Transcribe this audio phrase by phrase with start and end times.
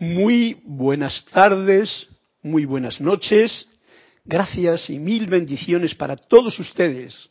[0.00, 2.06] Muy buenas tardes,
[2.40, 3.66] muy buenas noches.
[4.24, 7.28] Gracias y mil bendiciones para todos ustedes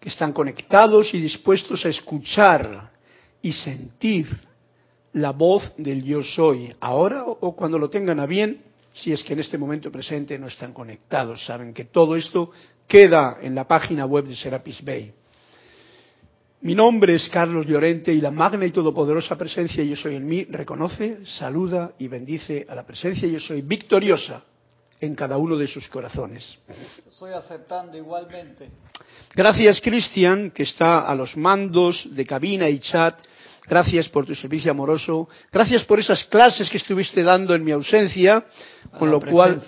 [0.00, 2.90] que están conectados y dispuestos a escuchar
[3.42, 4.28] y sentir
[5.12, 8.62] la voz del yo soy, ahora o cuando lo tengan a bien,
[8.94, 11.44] si es que en este momento presente no están conectados.
[11.44, 12.50] Saben que todo esto
[12.88, 15.12] queda en la página web de Serapis Bay.
[16.64, 20.44] Mi nombre es Carlos Llorente y la magna y todopoderosa presencia Yo Soy en mí
[20.44, 24.42] reconoce, saluda y bendice a la presencia Yo Soy victoriosa
[24.98, 26.58] en cada uno de sus corazones.
[27.06, 28.70] Estoy aceptando igualmente.
[29.34, 33.18] Gracias, Cristian, que está a los mandos de cabina y chat.
[33.66, 35.28] Gracias por tu servicio amoroso.
[35.50, 38.44] Gracias por esas clases que estuviste dando en mi ausencia,
[38.98, 39.62] con lo cual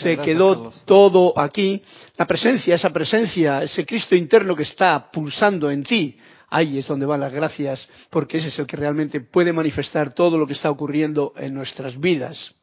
[0.00, 1.82] se quedó todo aquí.
[2.18, 6.18] La presencia, esa presencia, ese Cristo interno que está pulsando en ti,
[6.50, 10.36] ahí es donde van las gracias, porque ese es el que realmente puede manifestar todo
[10.36, 12.54] lo que está ocurriendo en nuestras vidas.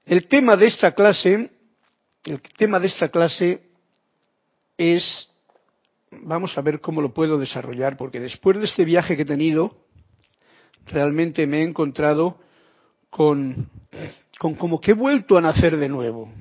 [0.05, 1.49] El tema de esta clase,
[2.25, 3.63] el tema de esta clase
[4.77, 5.31] es
[6.21, 9.77] vamos a ver cómo lo puedo desarrollar, porque después de este viaje que he tenido,
[10.85, 12.39] realmente me he encontrado
[13.09, 13.69] con,
[14.37, 16.31] con como que he vuelto a nacer de nuevo.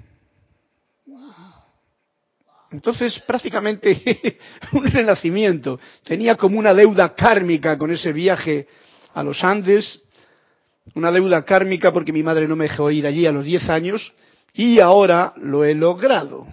[2.74, 4.38] Entonces, prácticamente
[4.72, 5.78] un renacimiento.
[6.02, 8.66] Tenía como una deuda kármica con ese viaje
[9.14, 10.00] a los Andes,
[10.94, 14.12] una deuda kármica porque mi madre no me dejó ir allí a los 10 años
[14.52, 16.46] y ahora lo he logrado.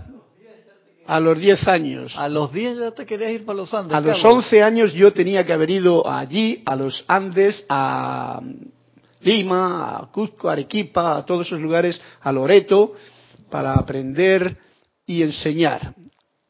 [1.07, 2.15] A los 10 años.
[2.15, 3.97] A los 10 ya te querías ir para los Andes.
[3.97, 8.39] A los 11 años yo tenía que haber ido allí, a los Andes, a
[9.21, 12.93] Lima, a Cuzco, a Arequipa, a todos esos lugares, a Loreto,
[13.49, 14.55] para aprender
[15.05, 15.93] y enseñar.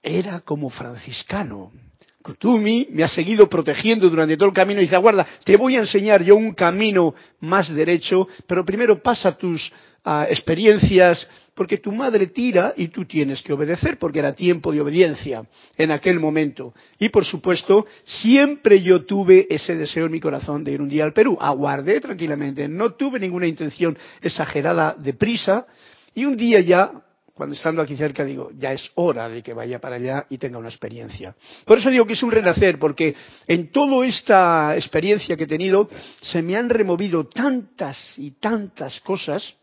[0.02, 1.72] Era como franciscano.
[2.22, 5.80] Kutumi me ha seguido protegiendo durante todo el camino y dice, aguarda, te voy a
[5.80, 9.72] enseñar yo un camino más derecho, pero primero pasa tus
[10.04, 14.82] ah, experiencias porque tu madre tira y tú tienes que obedecer, porque era tiempo de
[14.82, 15.44] obediencia
[15.78, 16.74] en aquel momento.
[16.98, 21.04] Y por supuesto, siempre yo tuve ese deseo en mi corazón de ir un día
[21.04, 21.38] al Perú.
[21.40, 25.68] Aguardé tranquilamente, no tuve ninguna intención exagerada de prisa,
[26.14, 26.92] y un día ya,
[27.42, 30.60] cuando estando aquí cerca, digo, ya es hora de que vaya para allá y tenga
[30.60, 31.36] una experiencia.
[31.66, 33.16] Por eso digo que es un renacer, porque
[33.48, 35.90] en toda esta experiencia que he tenido,
[36.22, 39.56] se me han removido tantas y tantas cosas,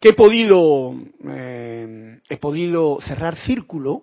[0.00, 0.92] que he podido,
[1.28, 4.02] eh, he podido cerrar círculo,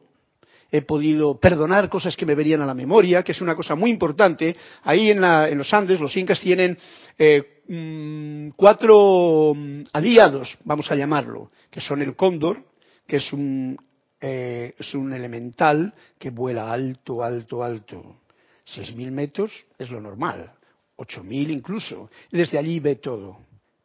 [0.71, 3.91] he podido perdonar cosas que me venían a la memoria, que es una cosa muy
[3.91, 4.55] importante.
[4.83, 5.19] Ahí en,
[5.57, 6.77] los Andes los incas tienen
[7.19, 12.63] eh, mm, cuatro mm, aliados, vamos a llamarlo, que son el cóndor,
[13.07, 13.77] que es un,
[14.19, 18.17] eh, es un elemental que vuela alto, alto, alto.
[18.63, 20.51] Seis mil metros es lo normal,
[20.95, 22.09] ocho mil incluso.
[22.31, 23.37] Y desde allí ve todo.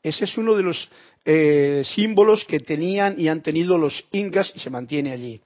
[0.03, 0.89] Ese es uno de los
[1.25, 5.41] eh, símbolos que tenían y han tenido los incas y se mantiene allí.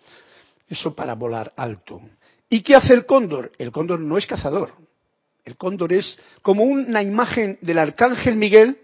[0.68, 2.00] Eso para volar alto.
[2.48, 3.50] ¿Y qué hace el cóndor?
[3.58, 4.83] El cóndor no es cazador.
[5.44, 8.78] El cóndor es como una imagen del arcángel Miguel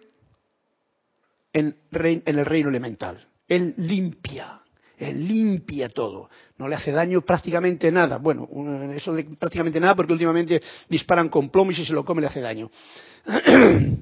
[1.53, 3.26] en, el reino elemental.
[3.48, 4.60] Él limpia,
[4.98, 6.28] él limpia todo.
[6.59, 8.19] No le hace daño prácticamente nada.
[8.19, 8.48] Bueno,
[8.94, 12.28] eso de prácticamente nada porque últimamente disparan con plomo y si se lo come le
[12.28, 12.71] hace daño.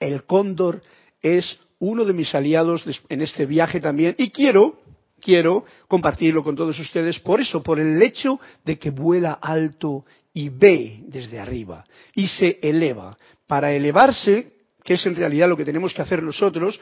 [0.00, 0.82] El cóndor
[1.20, 4.80] es uno de mis aliados en este viaje también y quiero,
[5.20, 10.04] quiero compartirlo con todos ustedes por eso, por el hecho de que vuela alto
[10.38, 11.84] y ve desde arriba
[12.14, 13.18] y se eleva.
[13.48, 14.52] Para elevarse,
[14.84, 16.78] que es en realidad lo que tenemos que hacer nosotros,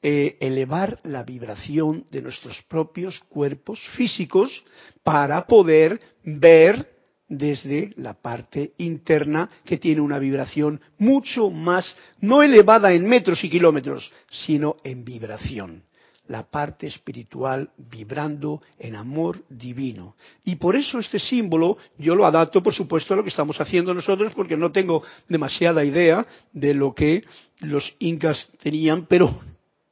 [0.00, 4.64] eh, elevar la vibración de nuestros propios cuerpos físicos
[5.02, 6.88] para poder ver
[7.28, 13.50] desde la parte interna que tiene una vibración mucho más, no elevada en metros y
[13.50, 15.82] kilómetros, sino en vibración.
[16.30, 20.14] La parte espiritual vibrando en amor divino.
[20.44, 23.92] Y por eso este símbolo yo lo adapto, por supuesto, a lo que estamos haciendo
[23.92, 27.24] nosotros, porque no tengo demasiada idea de lo que
[27.60, 29.40] los incas tenían, pero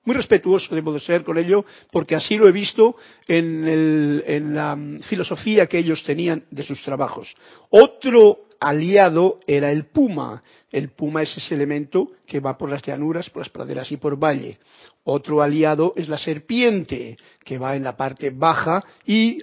[0.05, 2.97] muy respetuoso debo de ser con ello, porque así lo he visto
[3.27, 4.75] en, la
[5.07, 7.35] filosofía que ellos tenían de sus trabajos.
[7.69, 10.43] Otro aliado era el puma.
[10.71, 14.17] El puma es ese elemento que va por las llanuras, por las praderas y por
[14.17, 14.59] valle.
[15.05, 19.39] Otro aliado es la serpiente, que va en la parte baja y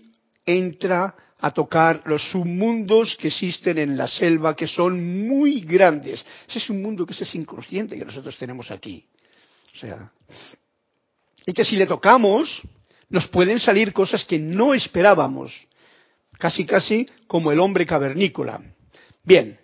[0.45, 6.25] entra a tocar los submundos que existen en la selva, que son muy grandes.
[6.47, 9.05] Ese es un mundo que es inconsciente que nosotros tenemos aquí.
[9.75, 10.11] O sea,
[11.45, 12.61] y que si le tocamos,
[13.09, 15.67] nos pueden salir cosas que no esperábamos,
[16.39, 18.61] casi casi como el hombre cavernícola.
[19.25, 19.57] Bien,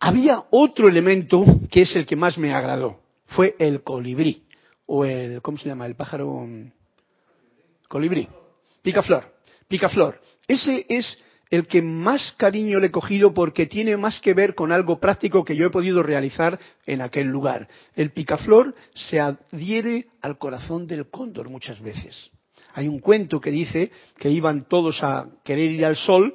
[0.00, 4.42] había otro elemento que es el que más me agradó, fue el colibrí,
[4.86, 5.86] o el, ¿cómo se llama?
[5.86, 6.48] El pájaro
[7.86, 8.28] colibrí,
[8.82, 9.32] picaflor,
[9.68, 10.20] picaflor.
[10.48, 14.72] Ese es el que más cariño le he cogido porque tiene más que ver con
[14.72, 17.68] algo práctico que yo he podido realizar en aquel lugar.
[17.94, 22.30] El picaflor se adhiere al corazón del cóndor muchas veces.
[22.74, 26.34] Hay un cuento que dice que iban todos a querer ir al sol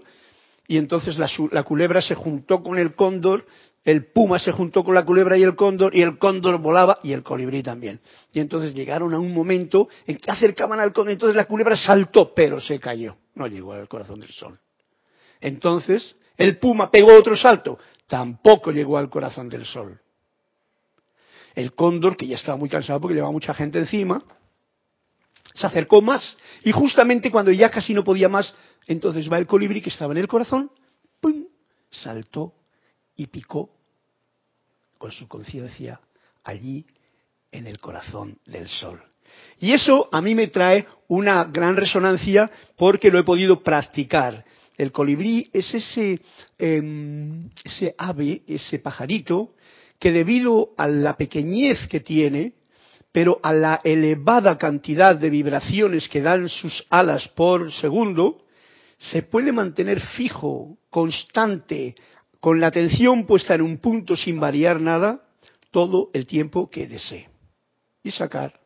[0.68, 3.46] y entonces la, la culebra se juntó con el cóndor
[3.86, 7.14] el puma se juntó con la culebra y el cóndor, y el cóndor volaba y
[7.14, 8.02] el colibrí también.
[8.34, 12.34] Y entonces llegaron a un momento en que acercaban al cóndor, entonces la culebra saltó,
[12.34, 14.60] pero se cayó, no llegó al corazón del sol.
[15.40, 17.78] Entonces el puma pegó otro salto,
[18.08, 20.00] tampoco llegó al corazón del sol.
[21.54, 24.24] El cóndor, que ya estaba muy cansado porque llevaba mucha gente encima,
[25.56, 28.54] se acercó más, y justamente cuando ya casi no podía más,
[28.88, 30.70] entonces va el colibrí que estaba en el corazón,
[31.20, 31.46] ¡pum!
[31.90, 32.54] saltó
[33.16, 33.70] y picó
[34.98, 36.00] con su conciencia
[36.44, 36.86] allí
[37.52, 39.02] en el corazón del sol.
[39.60, 44.44] Y eso a mí me trae una gran resonancia porque lo he podido practicar.
[44.78, 46.22] El colibrí es ese,
[46.58, 49.54] em, ese ave, ese pajarito,
[50.00, 52.54] que debido a la pequeñez que tiene,
[53.16, 58.44] pero a la elevada cantidad de vibraciones que dan sus alas por segundo,
[58.98, 61.96] se puede mantener fijo, constante,
[62.42, 65.22] con la atención puesta en un punto sin variar nada,
[65.72, 67.30] todo el tiempo que desee.
[68.04, 68.60] Y sacar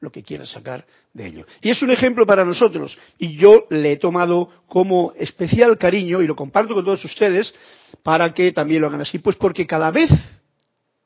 [0.00, 1.46] lo que quiera sacar de ello.
[1.62, 6.26] Y es un ejemplo para nosotros, y yo le he tomado como especial cariño, y
[6.26, 7.54] lo comparto con todos ustedes,
[8.02, 10.10] para que también lo hagan así, pues porque cada vez,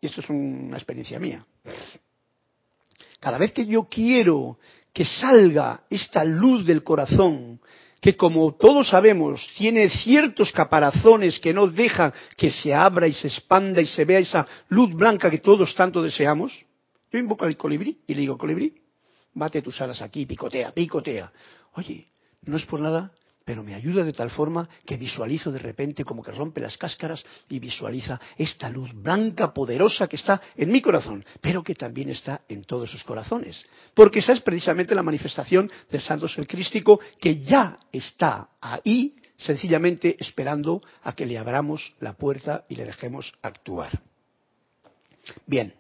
[0.00, 1.46] y esto es una experiencia mía,
[3.22, 4.58] cada vez que yo quiero
[4.92, 7.60] que salga esta luz del corazón,
[8.00, 13.28] que como todos sabemos tiene ciertos caparazones que no dejan que se abra y se
[13.28, 16.66] expanda y se vea esa luz blanca que todos tanto deseamos,
[17.12, 18.74] yo invoco al colibrí y le digo, colibrí,
[19.34, 21.30] bate tus alas aquí, picotea, picotea.
[21.74, 22.08] Oye,
[22.42, 23.12] no es por nada,
[23.44, 27.24] pero me ayuda de tal forma que visualizo de repente como que rompe las cáscaras
[27.48, 32.42] y visualiza esta luz blanca poderosa que está en mi corazón, pero que también está
[32.48, 33.64] en todos sus corazones.
[33.94, 40.16] Porque esa es precisamente la manifestación del Santo Ser Crístico que ya está ahí, sencillamente
[40.20, 44.00] esperando a que le abramos la puerta y le dejemos actuar.
[45.46, 45.74] Bien,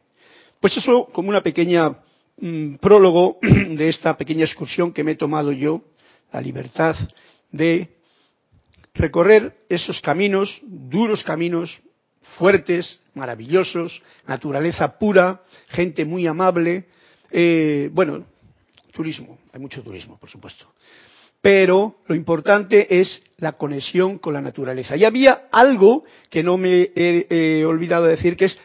[0.60, 1.96] pues eso como una pequeña
[2.38, 5.82] mm, prólogo de esta pequeña excursión que me he tomado yo,
[6.32, 6.96] la libertad
[7.52, 7.96] de
[8.94, 11.80] recorrer esos caminos, duros caminos,
[12.38, 16.86] fuertes, maravillosos, naturaleza pura, gente muy amable,
[17.30, 18.24] eh, bueno,
[18.92, 20.72] turismo, hay mucho turismo, por supuesto.
[21.40, 24.96] Pero lo importante es la conexión con la naturaleza.
[24.96, 28.58] Y había algo que no me he, olvidado de decir, que es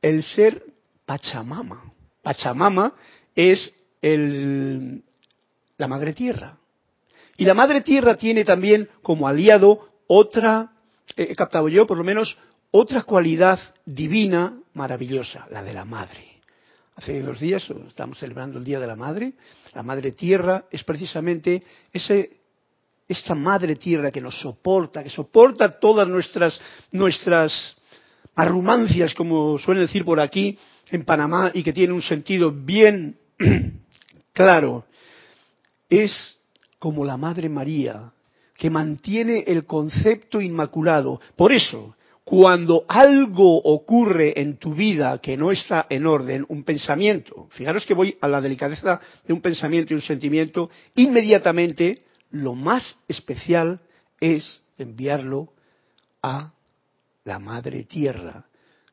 [0.00, 0.62] el ser
[1.04, 1.92] Pachamama.
[2.22, 2.94] Pachamama
[3.34, 5.02] es el,
[5.78, 6.56] la madre tierra.
[7.36, 10.72] Y la Madre Tierra tiene también como aliado otra,
[11.16, 12.36] he captado yo por lo menos,
[12.70, 16.36] otra cualidad divina maravillosa, la de la Madre.
[16.96, 19.34] Hace dos días estamos celebrando el Día de la Madre.
[19.74, 22.38] La Madre Tierra es precisamente ese,
[23.06, 26.58] esta Madre Tierra que nos soporta, que soporta todas nuestras,
[26.92, 27.76] nuestras
[28.34, 30.58] arrumancias, como suelen decir por aquí
[30.90, 33.18] en Panamá, y que tiene un sentido bien
[34.32, 34.86] claro.
[35.90, 36.35] Es
[36.86, 38.12] como la Madre María,
[38.54, 41.20] que mantiene el concepto inmaculado.
[41.34, 47.48] Por eso, cuando algo ocurre en tu vida que no está en orden, un pensamiento,
[47.50, 52.96] fijaros que voy a la delicadeza de un pensamiento y un sentimiento, inmediatamente lo más
[53.08, 53.80] especial
[54.20, 55.54] es enviarlo
[56.22, 56.52] a
[57.24, 58.46] la Madre Tierra,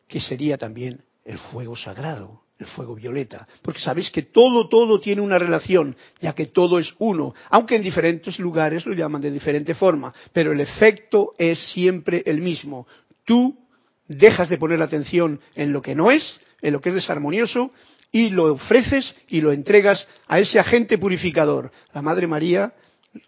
[0.07, 5.21] que sería también el fuego sagrado el fuego violeta, porque sabéis que todo, todo tiene
[5.21, 9.75] una relación, ya que todo es uno, aunque en diferentes lugares lo llaman de diferente
[9.75, 12.87] forma, pero el efecto es siempre el mismo.
[13.25, 13.55] Tú
[14.07, 17.71] dejas de poner atención en lo que no es, en lo que es desarmonioso,
[18.11, 21.71] y lo ofreces y lo entregas a ese agente purificador.
[21.93, 22.73] La Madre María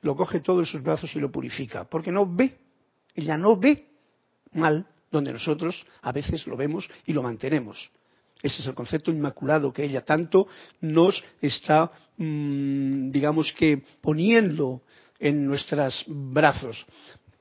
[0.02, 2.56] lo coge todo en sus brazos y lo purifica, porque no ve,
[3.16, 3.88] ella no ve
[4.54, 7.92] mal donde nosotros a veces lo vemos y lo mantenemos.
[8.42, 10.48] Ese es el concepto inmaculado que ella tanto
[10.82, 14.82] nos está, mm, digamos que, poniendo
[15.20, 16.86] en nuestros brazos.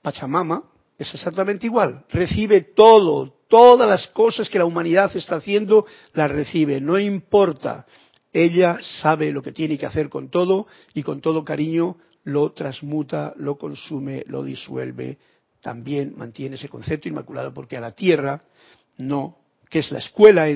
[0.03, 0.63] Pachamama
[0.99, 6.81] es exactamente igual, recibe todo, todas las cosas que la humanidad está haciendo, las recibe,
[6.81, 7.87] no importa.
[8.33, 13.35] Ella sabe lo que tiene que hacer con todo y con todo cariño lo transmuta,
[13.37, 15.19] lo consume, lo disuelve,
[15.61, 18.43] también mantiene ese concepto inmaculado porque a la Tierra
[18.99, 19.39] no,
[19.75, 20.47] que es la escuela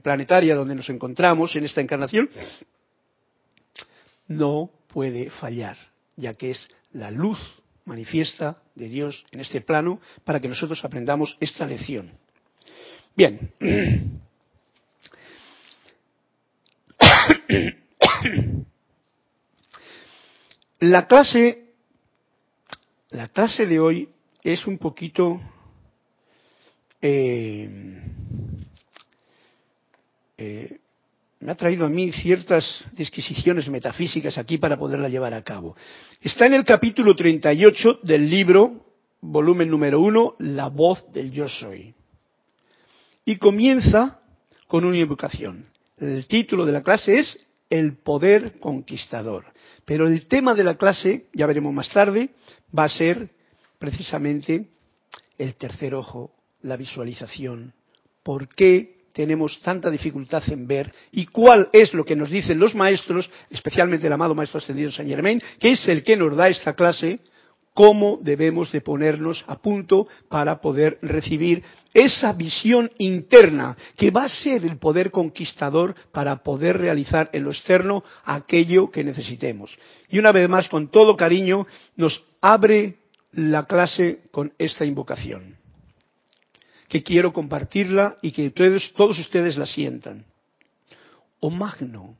[0.00, 2.30] planetaria donde nos encontramos en esta encarnación,
[4.28, 5.76] no puede fallar,
[6.14, 7.36] ya que es la luz
[7.84, 12.12] manifiesta de Dios en este plano para que nosotros aprendamos esta lección.
[13.16, 13.50] Bien.
[20.78, 21.72] La clase,
[23.10, 24.08] la clase de hoy
[24.42, 25.40] es un poquito
[27.00, 28.14] eh,
[30.36, 30.78] eh,
[31.40, 35.76] me ha traído a mí ciertas disquisiciones metafísicas aquí para poderla llevar a cabo.
[36.20, 38.86] Está en el capítulo 38 del libro,
[39.20, 41.94] volumen número 1, La voz del yo soy.
[43.26, 44.20] Y comienza
[44.68, 45.66] con una invocación.
[45.98, 47.38] El título de la clase es
[47.68, 49.44] El poder conquistador.
[49.84, 52.30] Pero el tema de la clase, ya veremos más tarde,
[52.76, 53.28] va a ser
[53.78, 54.68] precisamente
[55.36, 57.74] el tercer ojo, la visualización.
[58.22, 60.92] ¿Por qué tenemos tanta dificultad en ver?
[61.12, 65.10] ¿Y cuál es lo que nos dicen los maestros, especialmente el amado Maestro Ascendido Saint
[65.10, 67.20] Germain, que es el que nos da esta clase?
[67.74, 74.28] cómo debemos de ponernos a punto para poder recibir esa visión interna que va a
[74.28, 79.76] ser el poder conquistador para poder realizar en lo externo aquello que necesitemos.
[80.08, 81.66] Y una vez más, con todo cariño,
[81.96, 82.98] nos abre
[83.32, 85.56] la clase con esta invocación,
[86.94, 90.26] que quiero compartirla y que todos, ustedes la sientan.
[91.40, 92.18] Oh magno,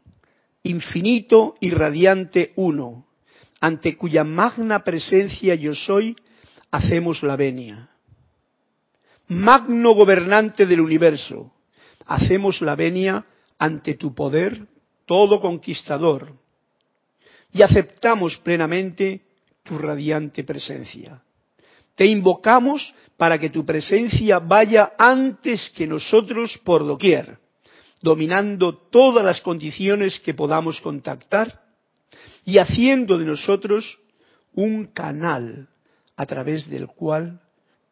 [0.65, 3.07] infinito y radiante uno,
[3.61, 6.17] ante cuya magna presencia yo soy,
[6.73, 7.89] hacemos la venia.
[9.29, 11.53] Magno gobernante del universo,
[12.07, 13.25] hacemos la venia
[13.57, 14.67] ante tu poder
[15.07, 16.33] todo conquistador
[17.53, 19.23] y aceptamos plenamente
[19.63, 21.23] tu radiante presencia.
[21.95, 27.39] Te invocamos para que tu presencia vaya antes que nosotros por doquier,
[28.03, 31.63] dominando todas las condiciones que podamos contactar
[32.45, 34.01] y haciendo de nosotros
[34.53, 35.69] un canal
[36.17, 37.41] a través del cual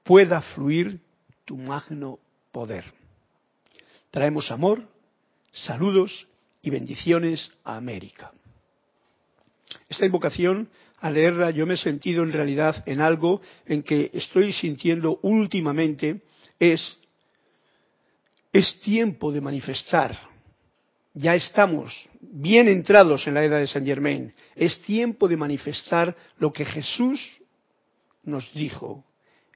[0.02, 1.00] pueda fluir
[1.44, 2.18] tu magno
[2.50, 2.85] poder.
[4.11, 4.88] Traemos amor,
[5.52, 6.26] saludos
[6.61, 8.32] y bendiciones a América.
[9.88, 10.68] Esta invocación,
[11.02, 16.23] al leerla, yo me he sentido en realidad en algo en que estoy sintiendo últimamente
[16.59, 16.99] es,
[18.52, 20.32] es tiempo de manifestar
[21.14, 24.32] ya estamos bien entrados en la edad de San Germain.
[24.56, 27.21] Es tiempo de manifestar lo que Jesús
[28.25, 29.04] nos dijo.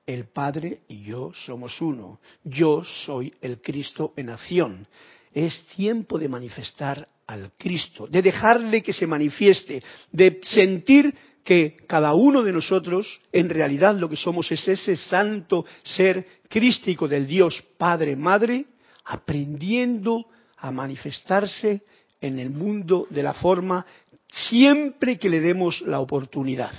[0.06, 2.20] El Padre y yo somos uno.
[2.44, 4.86] Yo soy el Cristo en acción.
[5.32, 11.12] Es tiempo de manifestar al Cristo, de dejarle que se manifieste, de sentir
[11.46, 17.06] que cada uno de nosotros en realidad lo que somos es ese santo ser crístico
[17.06, 18.64] del Dios Padre, Madre,
[19.04, 20.26] aprendiendo
[20.56, 21.84] a manifestarse
[22.20, 23.86] en el mundo de la forma
[24.28, 26.72] siempre que le demos la oportunidad,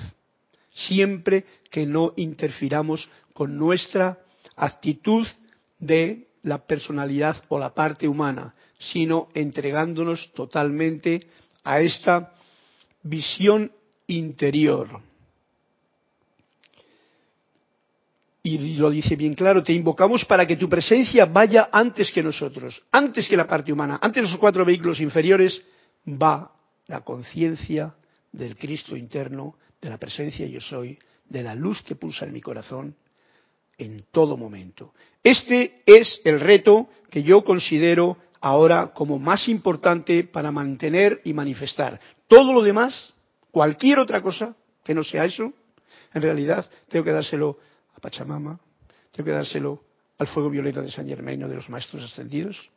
[0.73, 4.19] siempre que no interfiramos con nuestra
[4.57, 5.25] actitud
[5.79, 11.25] de la personalidad o la parte humana, sino entregándonos totalmente
[11.63, 12.33] a esta
[13.01, 13.71] visión
[14.07, 15.01] interior.
[18.47, 22.81] y lo dice bien claro, te invocamos para que tu presencia vaya antes que nosotros,
[22.93, 25.61] antes que la parte humana, antes de los cuatro vehículos inferiores,
[26.07, 26.53] va
[26.87, 27.93] la conciencia
[28.31, 30.97] del Cristo interno, de la presencia yo soy,
[31.27, 32.95] de la luz que pulsa en mi corazón
[33.77, 34.93] en todo momento.
[35.21, 41.99] Este es el reto que yo considero ahora como más importante para mantener y manifestar.
[42.29, 43.13] Todo lo demás,
[43.51, 45.53] cualquier otra cosa que no sea eso,
[46.13, 47.59] en realidad tengo que dárselo
[47.95, 48.59] a Pachamama,
[49.11, 49.83] tengo que dárselo
[50.17, 52.69] al fuego violeta de San Germain de los maestros ascendidos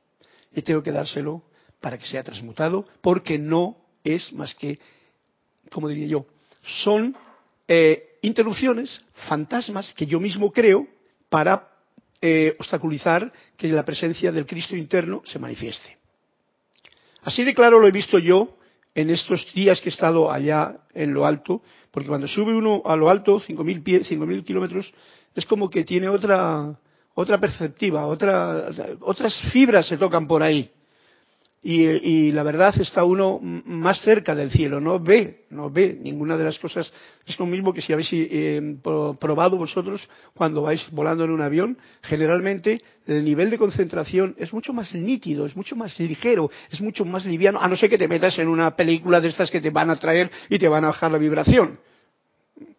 [0.52, 1.42] y tengo que dárselo
[1.80, 4.78] para que sea transmutado porque no es más que,
[5.70, 6.26] como diría yo,
[6.84, 7.16] son
[7.68, 10.86] eh, interrupciones, fantasmas que yo mismo creo
[11.28, 11.68] para
[12.20, 15.96] eh, obstaculizar que la presencia del Cristo interno se manifieste.
[17.22, 18.58] Así de claro lo he visto yo
[18.94, 22.96] en estos días que he estado allá en lo alto, porque cuando sube uno a
[22.96, 24.92] lo alto, 5.000 pies, 5.000 kilómetros,
[25.34, 26.78] es como que tiene otra,
[27.14, 28.68] otra perspectiva, otra,
[29.00, 30.70] otras fibras se tocan por ahí.
[31.62, 36.38] Y, y, la verdad está uno más cerca del cielo, no ve, no ve ninguna
[36.38, 36.90] de las cosas.
[37.26, 41.76] Es lo mismo que si habéis eh, probado vosotros cuando vais volando en un avión,
[42.00, 47.04] generalmente el nivel de concentración es mucho más nítido, es mucho más ligero, es mucho
[47.04, 49.68] más liviano, a no ser que te metas en una película de estas que te
[49.68, 51.78] van a traer y te van a bajar la vibración.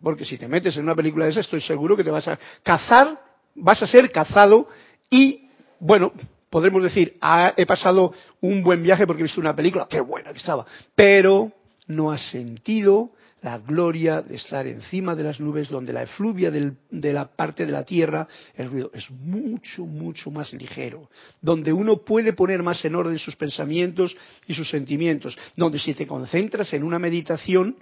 [0.02, 2.40] Porque si te metes en una película de esas, estoy seguro que te vas a
[2.64, 3.22] cazar,
[3.54, 4.68] vas a ser cazado
[5.08, 6.14] y, bueno,
[6.52, 10.32] podremos decir, ah, he pasado un buen viaje porque he visto una película, qué buena
[10.32, 11.52] que estaba, pero
[11.88, 17.14] no has sentido la gloria de estar encima de las nubes donde la efluvia de
[17.14, 21.10] la parte de la tierra, el ruido es mucho, mucho más ligero,
[21.42, 24.16] donde uno puede poner más en orden sus pensamientos
[24.46, 27.78] y sus sentimientos, donde si te concentras en una meditación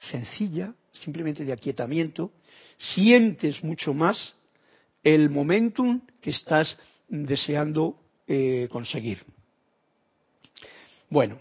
[0.00, 2.32] sencilla, simplemente de aquietamiento,
[2.76, 4.34] sientes mucho más
[5.04, 6.76] el momentum que estás
[7.08, 9.22] deseando eh, conseguir.
[11.10, 11.38] Bueno,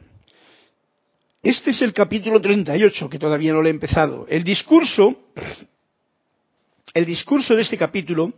[1.41, 4.25] este es el capítulo 38 que todavía no lo he empezado.
[4.29, 5.29] El discurso,
[6.93, 8.33] el discurso de este capítulo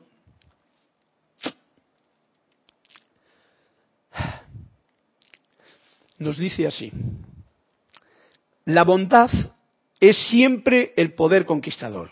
[6.20, 6.92] nos dice así.
[8.66, 9.30] La bondad
[10.00, 12.12] es siempre el poder conquistador,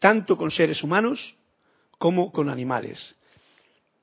[0.00, 1.36] tanto con seres humanos
[1.98, 3.14] como con animales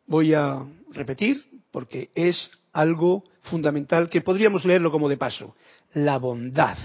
[0.07, 5.55] voy a repetir porque es algo fundamental que podríamos leerlo como de paso.
[5.93, 6.77] La bondad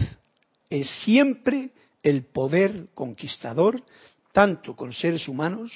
[0.69, 1.71] es siempre
[2.02, 3.83] el poder conquistador,
[4.33, 5.71] tanto con seres humanos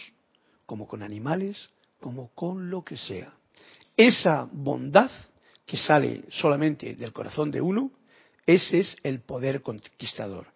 [0.65, 3.33] como con animales, como con lo que sea.
[3.97, 5.11] Esa bondad
[5.65, 7.91] que sale solamente del corazón de uno,
[8.47, 10.47] ese es el poder conquistador.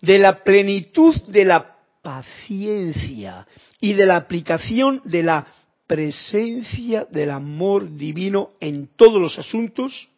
[0.00, 3.46] De la plenitud de la paciencia
[3.80, 5.46] y de la aplicación de la
[5.90, 10.08] presencia del amor divino en todos los asuntos,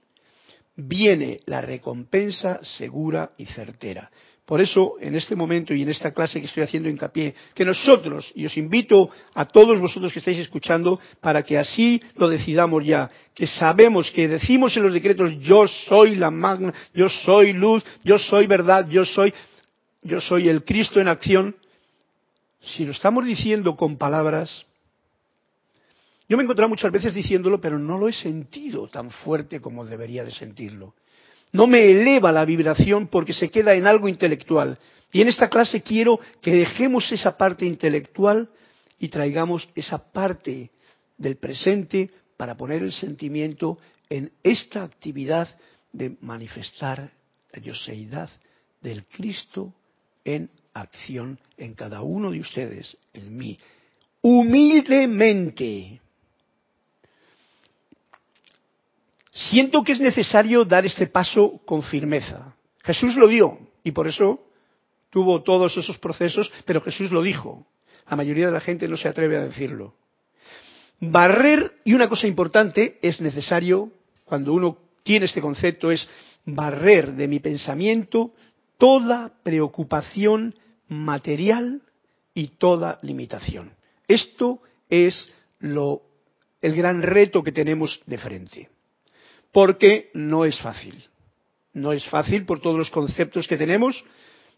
[0.77, 4.11] viene la recompensa segura y certera.
[4.45, 8.31] Por eso, en este momento y en esta clase que estoy haciendo hincapié, que nosotros,
[8.35, 13.11] y os invito a todos vosotros que estáis escuchando, para que así lo decidamos ya,
[13.35, 18.19] que sabemos que decimos en los decretos, yo soy la magna, yo soy luz, yo
[18.19, 19.33] soy verdad, yo soy,
[20.03, 21.57] yo soy el Cristo en acción,
[22.61, 24.67] si lo estamos diciendo con palabras,
[26.29, 29.85] yo me he encontrado muchas veces diciéndolo, pero no lo he sentido tan fuerte como
[29.85, 30.95] debería de sentirlo.
[31.53, 34.79] No me eleva la vibración porque se queda en algo intelectual.
[35.13, 38.49] Y en esta clase quiero que dejemos esa parte intelectual
[38.99, 40.71] y traigamos esa parte
[41.19, 45.49] del presente para poner el sentimiento en esta actividad
[45.93, 47.11] de manifestar
[47.53, 48.31] la yoseidad
[48.81, 49.75] del Cristo
[50.25, 53.59] en acción en cada uno de ustedes, en mí.
[54.23, 56.01] Humildemente,
[59.33, 62.55] Siento que es necesario dar este paso con firmeza.
[62.83, 64.45] Jesús lo dio y por eso
[65.09, 67.67] tuvo todos esos procesos, pero Jesús lo dijo.
[68.11, 69.95] La mayoría de la gente no se atreve a decirlo.
[71.01, 73.91] Barrer, y una cosa importante, es necesario,
[74.25, 76.07] cuando uno tiene este concepto, es
[76.45, 78.33] barrer de mi pensamiento
[78.77, 80.55] toda preocupación
[80.89, 81.81] material
[82.35, 83.73] y toda limitación.
[84.07, 86.03] Esto es lo,
[86.61, 88.72] el gran reto que tenemos de frente
[89.53, 91.05] porque no es fácil.
[91.73, 94.05] No es fácil por todos los conceptos que tenemos,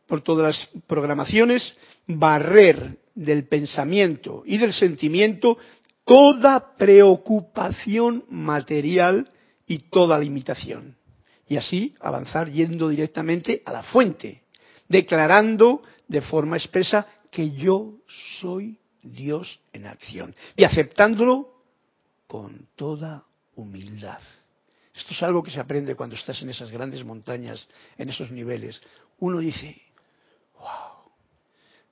[0.06, 1.76] por todas las programaciones,
[2.06, 5.58] barrer del pensamiento y del sentimiento
[6.04, 9.30] toda preocupación material
[9.66, 10.96] y toda limitación.
[11.48, 14.42] Y así avanzar yendo directamente a la fuente,
[14.88, 17.94] declarando de forma expresa que yo
[18.40, 21.62] soy Dios en acción y aceptándolo
[22.26, 24.20] con toda humildad.
[24.94, 27.66] Esto es algo que se aprende cuando estás en esas grandes montañas,
[27.98, 28.80] en esos niveles.
[29.18, 29.80] Uno dice,
[30.58, 31.10] wow.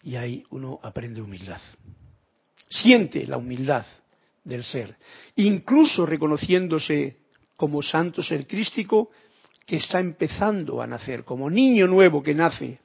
[0.04, 1.60] Y ahí uno aprende humildad.
[2.68, 3.84] Siente la humildad
[4.44, 4.96] del ser.
[5.36, 7.18] Incluso reconociéndose
[7.56, 9.10] como santo ser crístico
[9.66, 12.78] que está empezando a nacer, como niño nuevo que nace.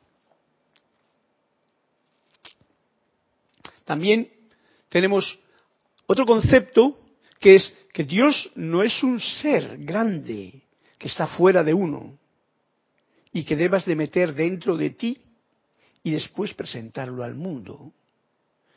[3.83, 4.29] También
[4.89, 5.39] tenemos
[6.07, 7.06] otro concepto
[7.47, 10.63] que es que Dios no es un ser grande
[10.97, 12.19] que está fuera de uno
[13.31, 15.17] y que debas de meter dentro de ti
[16.03, 17.93] y después presentarlo al mundo.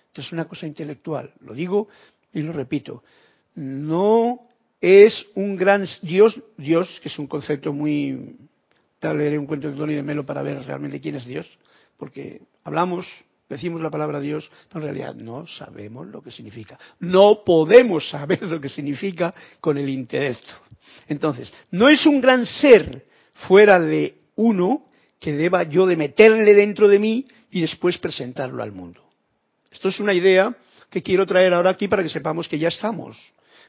[0.07, 1.89] Esto es una cosa intelectual, lo digo
[2.33, 3.03] y lo repito.
[3.57, 4.47] No
[4.81, 8.37] es un gran Dios, Dios, que es un concepto muy...
[9.01, 11.59] Tal leeré un cuento de Tony de Melo para ver realmente quién es Dios,
[11.97, 13.05] porque hablamos
[13.55, 16.79] decimos la palabra Dios, pero en realidad no sabemos lo que significa.
[17.01, 20.55] No podemos saber lo que significa con el intelecto.
[21.09, 24.87] Entonces, no es un gran ser fuera de uno
[25.19, 29.03] que deba yo de meterle dentro de mí y después presentarlo al mundo.
[29.71, 30.57] Esto es una idea
[30.89, 33.17] que quiero traer ahora aquí para que sepamos que ya estamos,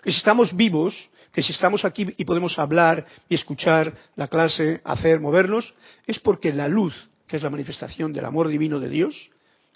[0.03, 4.81] que si estamos vivos, que si estamos aquí y podemos hablar y escuchar la clase,
[4.83, 5.73] hacer, movernos,
[6.05, 9.29] es porque la luz, que es la manifestación del amor divino de Dios,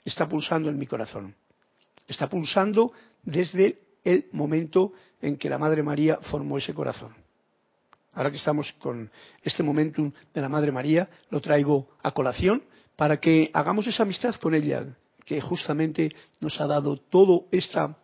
[0.05, 1.35] está pulsando en mi corazón.
[2.07, 7.13] Está pulsando desde el momento en que la Madre María formó ese corazón.
[8.13, 9.11] Ahora que estamos con
[9.43, 12.63] este momentum de la Madre María, lo traigo a colación
[12.95, 14.85] para que hagamos esa amistad con ella,
[15.25, 17.97] que justamente nos ha dado toda esta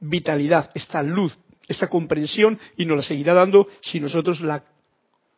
[0.00, 1.38] vitalidad, esta luz,
[1.68, 4.64] esta comprensión y nos la seguirá dando si nosotros la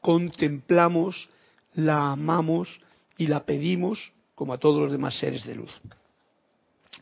[0.01, 1.29] contemplamos,
[1.75, 2.81] la amamos
[3.19, 5.71] y la pedimos como a todos los demás seres de luz.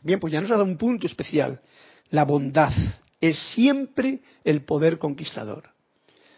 [0.03, 1.61] Bien, pues ya nos ha dado un punto especial.
[2.09, 2.71] La bondad
[3.19, 5.63] es siempre el poder conquistador.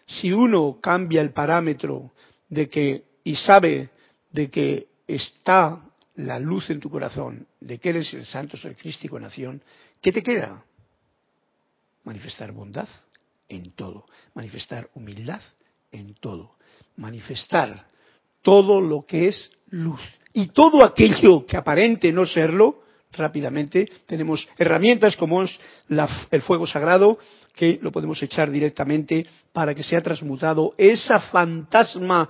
[0.06, 2.12] Si uno cambia el parámetro
[2.48, 3.90] de que y sabe
[4.32, 5.82] de que está
[6.16, 9.62] la luz en tu corazón, de que eres el santo ser crístico nación,
[10.02, 10.64] ¿qué te queda?
[12.04, 12.88] Manifestar bondad
[13.50, 15.42] en todo, manifestar humildad
[15.92, 16.56] en todo,
[16.98, 17.88] manifestar
[18.44, 20.02] todo lo que es luz.
[20.34, 22.84] Y todo aquello que aparente no serlo,
[23.16, 25.58] rápidamente tenemos herramientas como es
[26.32, 27.18] el fuego sagrado,
[27.56, 32.30] que lo podemos echar directamente para que sea transmutado esa fantasma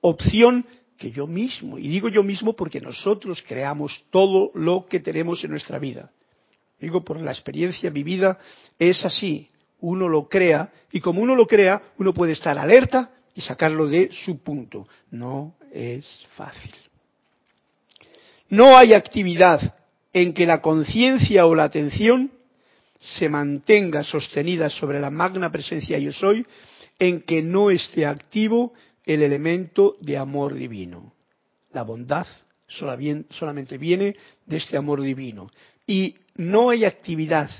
[0.00, 5.44] opción que yo mismo, y digo yo mismo porque nosotros creamos todo lo que tenemos
[5.44, 6.10] en nuestra vida.
[6.80, 8.38] Digo por la experiencia vivida,
[8.78, 9.48] es así,
[9.80, 14.10] uno lo crea, y como uno lo crea, uno puede estar alerta y sacarlo de
[14.10, 14.88] su punto.
[15.10, 16.74] No es fácil.
[18.48, 19.74] No hay actividad
[20.16, 22.30] en que la conciencia o la atención
[22.98, 26.46] se mantenga sostenida sobre la magna presencia yo soy,
[26.98, 28.72] en que no esté activo
[29.04, 31.12] el elemento de amor divino.
[31.74, 32.26] La bondad
[32.66, 35.50] solamente viene de este amor divino.
[35.86, 37.50] Y no hay actividad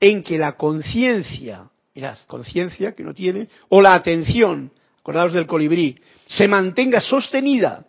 [0.00, 6.00] en que la conciencia, mirad, conciencia que no tiene, o la atención, acordaos del colibrí,
[6.26, 7.84] se mantenga sostenida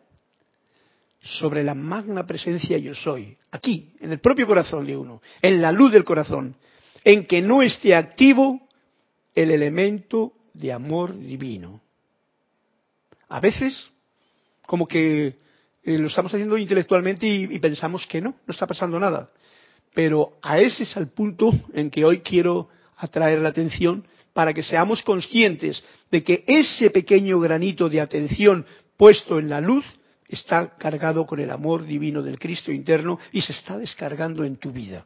[1.27, 5.71] sobre la magna presencia yo soy, aquí, en el propio corazón de uno, en la
[5.71, 6.55] luz del corazón,
[7.03, 8.67] en que no esté activo
[9.35, 11.81] el elemento de amor divino.
[13.29, 13.91] A veces,
[14.65, 15.35] como que
[15.83, 19.29] eh, lo estamos haciendo intelectualmente y, y, pensamos que no, no está pasando nada.
[19.93, 24.63] Pero a ese es el punto en que hoy quiero atraer la atención para que
[24.63, 29.85] seamos conscientes de que ese pequeño granito de atención puesto en la luz
[30.27, 34.71] está cargado con el amor divino del Cristo interno y se está descargando en tu
[34.71, 35.05] vida.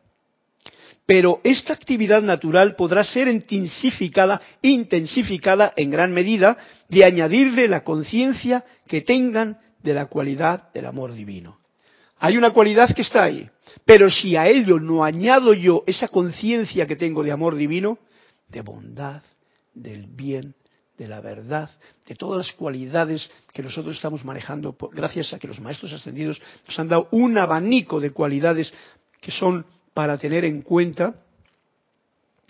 [1.05, 6.57] Pero esta actividad natural podrá ser intensificada, intensificada en gran medida
[6.89, 11.60] de añadirle la conciencia que tengan de la cualidad del amor divino.
[12.19, 13.49] Hay una cualidad que está ahí,
[13.84, 17.97] pero si a ello no añado yo esa conciencia que tengo de amor divino,
[18.47, 19.23] de bondad,
[19.73, 20.53] del bien,
[21.01, 21.67] de la verdad,
[22.07, 26.77] de todas las cualidades que nosotros estamos manejando, gracias a que los maestros ascendidos nos
[26.77, 28.71] han dado un abanico de cualidades
[29.19, 31.15] que son para tener en cuenta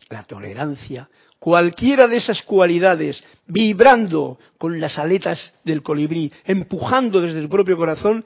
[0.10, 1.10] la tolerancia,
[1.40, 8.26] cualquiera de esas cualidades, vibrando con las aletas del colibrí, empujando desde el propio corazón,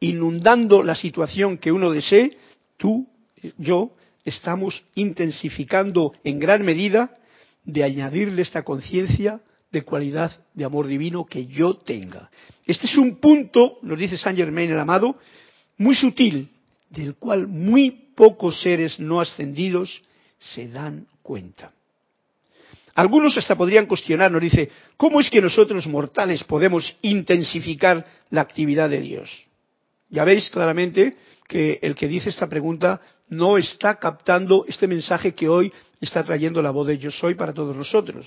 [0.00, 2.34] inundando la situación que uno desee,
[2.78, 3.06] tú,
[3.58, 3.90] yo,
[4.24, 7.10] estamos intensificando en gran medida
[7.62, 9.42] de añadirle esta conciencia
[9.76, 12.30] de cualidad de amor divino que yo tenga.
[12.64, 15.16] Este es un punto, nos dice Saint Germain el amado,
[15.76, 16.48] muy sutil,
[16.88, 20.02] del cual muy pocos seres no ascendidos
[20.38, 21.72] se dan cuenta.
[22.94, 29.02] Algunos hasta podrían cuestionarnos, dice, ¿cómo es que nosotros mortales podemos intensificar la actividad de
[29.02, 29.28] Dios?
[30.08, 35.50] Ya veis claramente que el que dice esta pregunta no está captando este mensaje que
[35.50, 38.26] hoy está trayendo la voz de Yo Soy para todos nosotros.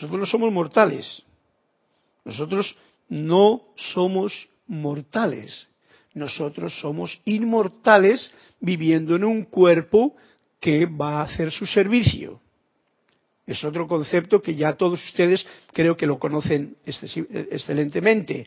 [0.00, 1.22] Nosotros no somos mortales.
[2.24, 2.76] Nosotros
[3.10, 5.68] no somos mortales.
[6.14, 10.16] Nosotros somos inmortales viviendo en un cuerpo
[10.58, 12.40] que va a hacer su servicio.
[13.46, 18.46] Es otro concepto que ya todos ustedes creo que lo conocen excelentemente.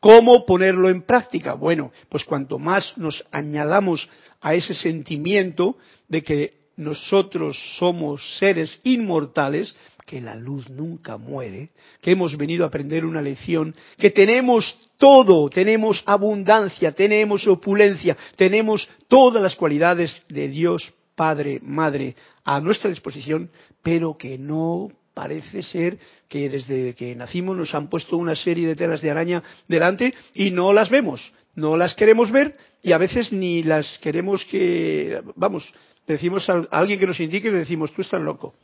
[0.00, 1.52] ¿Cómo ponerlo en práctica?
[1.52, 4.08] Bueno, pues cuanto más nos añadamos
[4.40, 5.76] a ese sentimiento
[6.08, 9.74] de que nosotros somos seres inmortales,
[10.06, 15.48] que la luz nunca muere, que hemos venido a aprender una lección, que tenemos todo,
[15.48, 23.50] tenemos abundancia, tenemos opulencia, tenemos todas las cualidades de Dios Padre, Madre a nuestra disposición,
[23.82, 28.76] pero que no parece ser que desde que nacimos nos han puesto una serie de
[28.76, 33.32] telas de araña delante y no las vemos, no las queremos ver y a veces
[33.32, 35.72] ni las queremos que, vamos,
[36.06, 38.54] decimos a alguien que nos indique y le decimos, tú estás loco.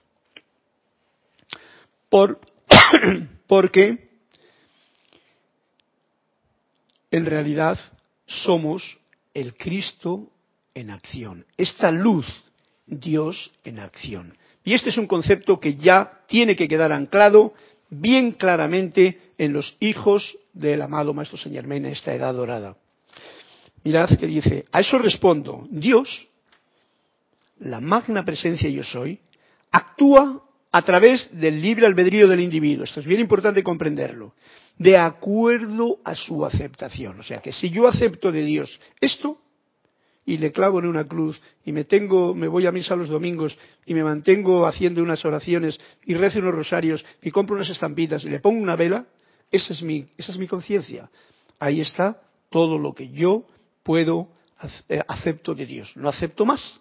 [2.11, 2.40] Por,
[3.46, 4.11] porque
[7.11, 7.79] en realidad
[8.27, 8.99] somos
[9.33, 10.29] el Cristo
[10.75, 11.46] en acción.
[11.57, 12.27] Esta luz,
[12.87, 14.37] Dios en acción.
[14.64, 17.55] Y este es un concepto que ya tiene que quedar anclado
[17.88, 22.77] bien claramente en los hijos del amado Maestro Señor Men en esta edad dorada.
[23.83, 26.29] Mirad que dice, a eso respondo, Dios,
[27.61, 29.18] la magna presencia yo soy,
[29.70, 30.42] actúa
[30.73, 32.85] a través del libre albedrío del individuo.
[32.85, 34.35] Esto es bien importante comprenderlo.
[34.79, 37.21] De acuerdo a su aceptación.
[37.21, 39.39] O sea que si yo acepto de Dios esto,
[40.25, 43.57] y le clavo en una cruz y me tengo, me voy a misa los domingos
[43.87, 48.29] y me mantengo haciendo unas oraciones y rezo unos rosarios y compro unas estampitas y
[48.29, 49.07] le pongo una vela,
[49.51, 51.11] esa es mi, esa es mi conciencia.
[51.59, 53.47] Ahí está todo lo que yo
[53.83, 54.29] puedo
[54.89, 55.97] eh, acepto de Dios.
[55.97, 56.80] No acepto más.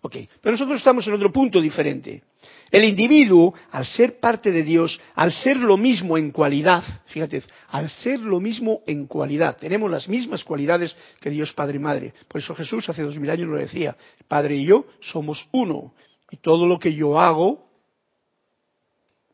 [0.00, 2.22] Ok, pero nosotros estamos en otro punto diferente.
[2.70, 7.90] El individuo, al ser parte de Dios, al ser lo mismo en cualidad, fíjate, al
[7.90, 12.12] ser lo mismo en cualidad, tenemos las mismas cualidades que Dios Padre y Madre.
[12.28, 13.96] Por eso Jesús hace dos mil años lo decía,
[14.28, 15.94] Padre y yo somos uno,
[16.30, 17.66] y todo lo que yo hago,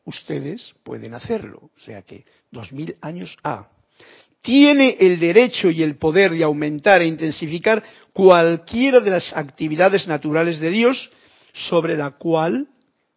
[0.05, 1.69] ustedes pueden hacerlo.
[1.75, 3.69] O sea que dos mil años A
[4.45, 7.81] tiene el derecho y el poder de aumentar e intensificar
[8.13, 11.09] cualquiera de las actividades naturales de Dios
[11.51, 12.67] sobre la cual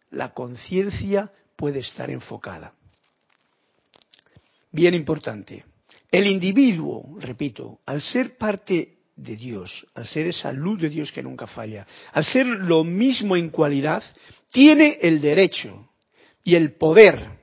[0.09, 2.73] la conciencia puede estar enfocada.
[4.71, 5.63] Bien importante.
[6.11, 11.21] El individuo, repito, al ser parte de Dios, al ser esa luz de Dios que
[11.21, 14.03] nunca falla, al ser lo mismo en cualidad,
[14.51, 15.91] tiene el derecho
[16.43, 17.38] y el poder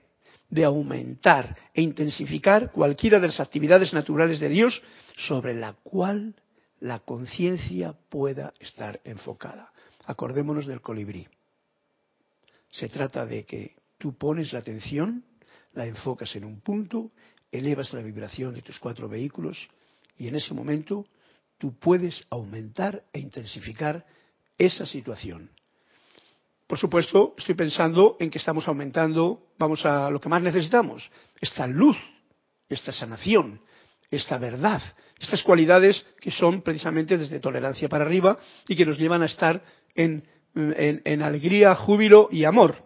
[0.48, 4.80] de aumentar e intensificar cualquiera de las actividades naturales de Dios
[5.16, 6.34] sobre la cual
[6.80, 9.72] la conciencia pueda estar enfocada.
[10.04, 11.26] Acordémonos del colibrí.
[12.70, 15.24] Se trata de que tú pones la atención,
[15.72, 17.10] la enfocas en un punto,
[17.50, 19.68] elevas la vibración de tus cuatro vehículos
[20.18, 21.06] y en ese momento
[21.58, 24.04] tú puedes aumentar e intensificar
[24.58, 25.50] esa situación.
[26.66, 31.08] Por supuesto, estoy pensando en que estamos aumentando, vamos a lo que más necesitamos,
[31.40, 31.96] esta luz,
[32.68, 33.60] esta sanación,
[34.10, 34.82] esta verdad,
[35.18, 39.62] estas cualidades que son precisamente desde tolerancia para arriba y que nos llevan a estar
[39.94, 40.24] en,
[41.22, 42.76] alegría, júbilo y amor.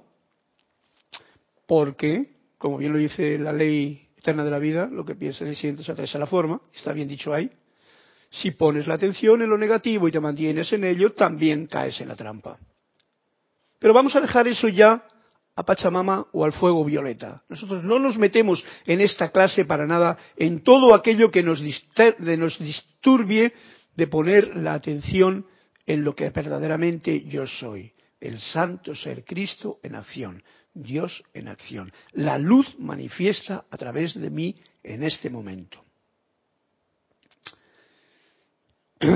[1.66, 5.54] Porque, como bien lo dice la ley eterna de la vida, lo que piensas y
[5.54, 7.50] sientes atraes a la forma, está bien dicho ahí,
[8.28, 12.08] si pones la atención en lo negativo y te mantienes en ello, también caes en
[12.08, 12.58] la trampa.
[13.80, 15.02] Pero vamos a dejar eso ya
[15.56, 17.42] a Pachamama o al fuego violeta.
[17.48, 22.58] Nosotros no nos metemos en esta clase para nada en todo aquello que nos, nos
[22.58, 23.52] disturbie
[23.96, 25.46] de poner la atención
[25.86, 31.90] en lo que verdaderamente yo soy, el santo ser Cristo en acción, Dios en acción.
[32.12, 35.82] La luz manifiesta a través de mí en este momento.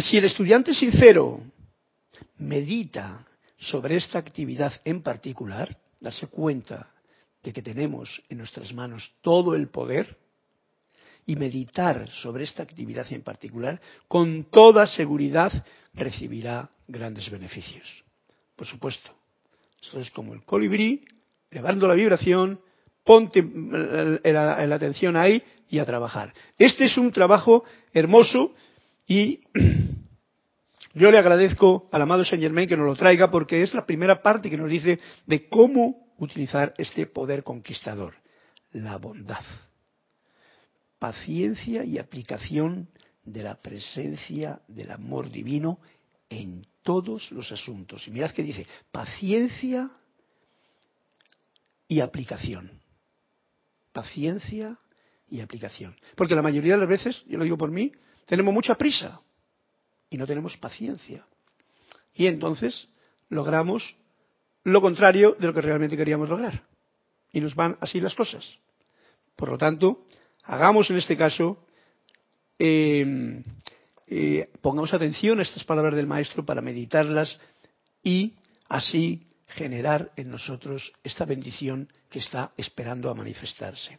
[0.00, 1.42] Si el estudiante sincero
[2.38, 3.26] medita
[3.64, 6.90] sobre esta actividad en particular, darse cuenta
[7.42, 10.16] de que tenemos en nuestras manos todo el poder
[11.26, 15.52] y meditar sobre esta actividad en particular, con toda seguridad
[15.94, 18.04] recibirá grandes beneficios.
[18.56, 19.10] Por supuesto,
[19.82, 21.04] esto es como el colibrí,
[21.50, 22.60] elevando la vibración,
[23.02, 26.32] ponte la atención ahí y a trabajar.
[26.58, 28.54] Este es un trabajo hermoso
[29.06, 29.40] y
[30.94, 34.22] Yo le agradezco al amado Saint Germain que nos lo traiga porque es la primera
[34.22, 38.14] parte que nos dice de cómo utilizar este poder conquistador,
[38.72, 39.44] la bondad,
[41.00, 42.88] paciencia y aplicación
[43.24, 45.80] de la presencia del amor divino
[46.30, 48.06] en todos los asuntos.
[48.06, 49.90] Y mirad que dice, paciencia
[51.88, 52.70] y aplicación.
[53.92, 54.78] Paciencia
[55.28, 55.96] y aplicación.
[56.14, 57.90] Porque la mayoría de las veces, yo lo digo por mí,
[58.26, 59.20] tenemos mucha prisa
[60.14, 61.26] y no tenemos paciencia.
[62.14, 62.88] Y entonces
[63.30, 63.96] logramos
[64.62, 66.62] lo contrario de lo que realmente queríamos lograr.
[67.32, 68.44] Y nos van así las cosas.
[69.34, 70.06] Por lo tanto,
[70.44, 71.66] hagamos en este caso,
[72.60, 73.42] em,
[74.06, 77.40] eh, pongamos atención a estas palabras del Maestro para meditarlas
[78.04, 78.34] y
[78.68, 83.98] así generar en nosotros esta bendición que está esperando a manifestarse.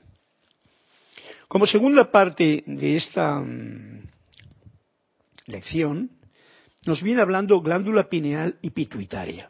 [1.50, 4.15] Como segunda parte de esta mm,
[5.48, 6.12] lección,
[6.86, 9.50] nos viene hablando glándula pineal y pituitaria.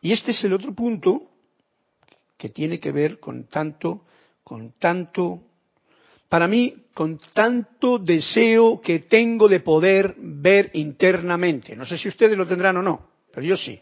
[0.00, 1.30] Y este es el otro punto
[2.36, 4.04] que tiene que ver con tanto,
[4.42, 5.42] con tanto,
[6.28, 11.74] para mí, con tanto deseo que tengo de poder ver internamente.
[11.74, 13.80] No sé si ustedes lo tendrán o no, pero yo sí.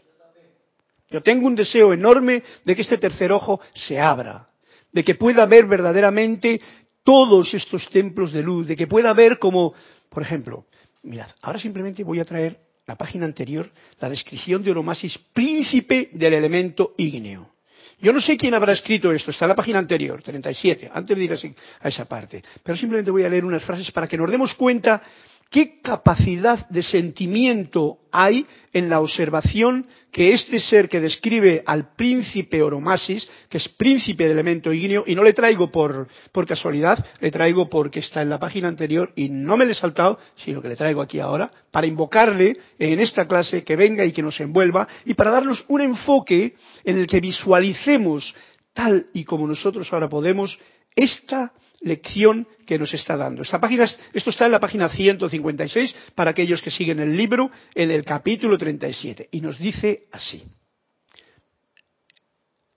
[1.09, 4.47] Yo tengo un deseo enorme de que este tercer ojo se abra,
[4.91, 6.59] de que pueda ver verdaderamente
[7.03, 9.73] todos estos templos de luz, de que pueda ver como,
[10.09, 10.65] por ejemplo,
[11.03, 16.33] mirad, ahora simplemente voy a traer la página anterior, la descripción de Oromasis, príncipe del
[16.33, 17.53] elemento ígneo.
[18.01, 21.23] Yo no sé quién habrá escrito esto, está en la página anterior, 37, antes de
[21.23, 24.53] ir a esa parte, pero simplemente voy a leer unas frases para que nos demos
[24.55, 25.01] cuenta
[25.49, 32.63] ¿Qué capacidad de sentimiento hay en la observación que este ser que describe al príncipe
[32.63, 37.29] Oromasis, que es príncipe del elemento ígneo, y no le traigo por, por casualidad, le
[37.29, 40.69] traigo porque está en la página anterior y no me le he saltado, sino que
[40.69, 44.87] le traigo aquí ahora, para invocarle en esta clase que venga y que nos envuelva,
[45.05, 48.33] y para darnos un enfoque en el que visualicemos
[48.73, 50.59] tal y como nosotros ahora podemos
[50.95, 53.41] esta lección que nos está dando.
[53.41, 57.91] Esta página, esto está en la página 156 para aquellos que siguen el libro en
[57.91, 60.43] el capítulo 37 y nos dice así.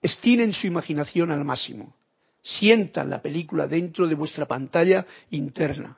[0.01, 1.95] Estinen su imaginación al máximo.
[2.43, 5.97] Sientan la película dentro de vuestra pantalla interna,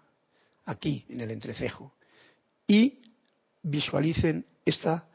[0.65, 1.93] aquí en el entrecejo,
[2.65, 2.99] y
[3.61, 5.07] visualicen esta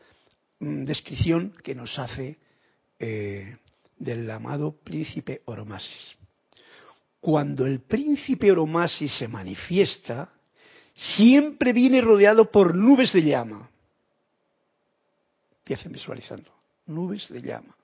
[0.60, 2.38] mm, descripción que nos hace
[2.98, 3.56] eh,
[3.96, 6.16] del amado príncipe Oromasis
[7.24, 10.28] cuando el príncipe Oromasis se manifiesta,
[10.94, 13.70] siempre viene rodeado por nubes de llama.
[15.60, 16.52] Empiecen visualizando,
[16.84, 17.74] nubes de llama.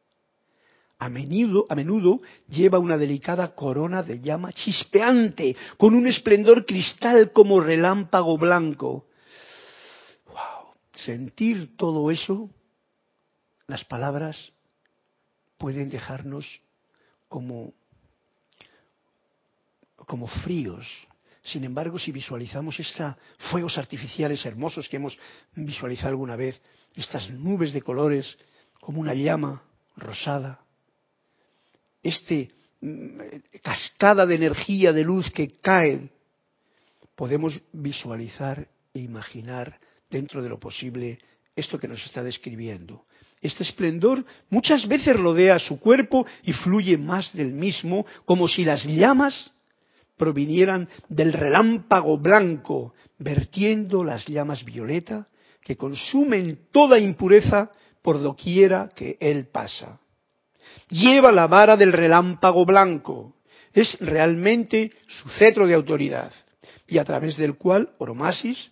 [0.99, 7.33] A menudo, a menudo lleva una delicada corona de llama chispeante, con un esplendor cristal
[7.33, 9.07] como relámpago blanco.
[10.27, 10.75] Wow.
[10.93, 12.51] Sentir todo eso,
[13.67, 14.53] las palabras
[15.57, 16.61] pueden dejarnos
[17.27, 17.73] como
[20.07, 20.87] como fríos.
[21.43, 23.15] Sin embargo, si visualizamos estos
[23.51, 25.19] fuegos artificiales hermosos que hemos
[25.55, 26.61] visualizado alguna vez,
[26.95, 28.37] estas nubes de colores
[28.81, 29.63] como una llama
[29.97, 30.61] rosada,
[32.03, 33.21] este mm,
[33.63, 36.11] cascada de energía, de luz que cae,
[37.15, 39.79] podemos visualizar e imaginar
[40.11, 41.19] dentro de lo posible
[41.55, 43.05] esto que nos está describiendo.
[43.41, 48.85] Este esplendor muchas veces rodea su cuerpo y fluye más del mismo, como si las
[48.85, 49.53] llamas
[50.21, 55.29] provinieran del relámpago blanco, vertiendo las llamas violeta
[55.63, 57.71] que consumen toda impureza
[58.03, 59.99] por doquiera que él pasa.
[60.91, 63.37] Lleva la vara del relámpago blanco,
[63.73, 66.31] es realmente su cetro de autoridad,
[66.87, 68.71] y a través del cual Oromasis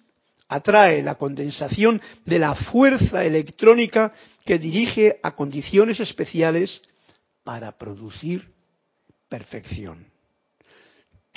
[0.49, 4.13] atrae la condensación de la fuerza electrónica
[4.45, 6.83] que dirige a condiciones especiales
[7.43, 8.53] para producir
[9.31, 10.18] perfección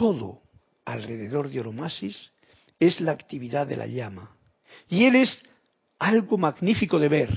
[0.01, 0.41] todo
[0.83, 2.31] alrededor de Oromasis
[2.79, 4.35] es la actividad de la llama.
[4.89, 5.43] Y él es
[5.99, 7.29] algo magnífico de ver.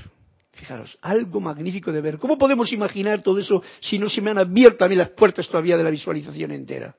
[0.51, 2.17] Fijaros, algo magnífico de ver.
[2.17, 5.47] ¿Cómo podemos imaginar todo eso si no se me han abierto a mí las puertas
[5.47, 6.95] todavía de la visualización entera?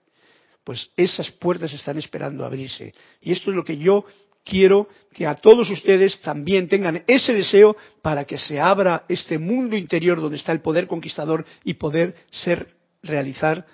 [0.62, 2.94] Pues esas puertas están esperando abrirse.
[3.20, 4.04] Y esto es lo que yo
[4.44, 9.76] quiero que a todos ustedes también tengan ese deseo para que se abra este mundo
[9.76, 12.68] interior donde está el poder conquistador y poder ser,
[13.02, 13.66] realizar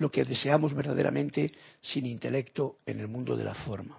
[0.00, 3.98] lo que deseamos verdaderamente sin intelecto en el mundo de la forma.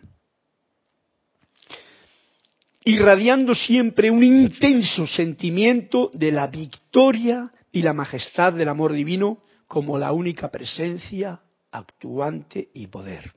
[2.83, 9.37] Irradiando siempre un intenso sentimiento de la victoria y la majestad del amor divino
[9.67, 13.31] como la única presencia actuante y poder.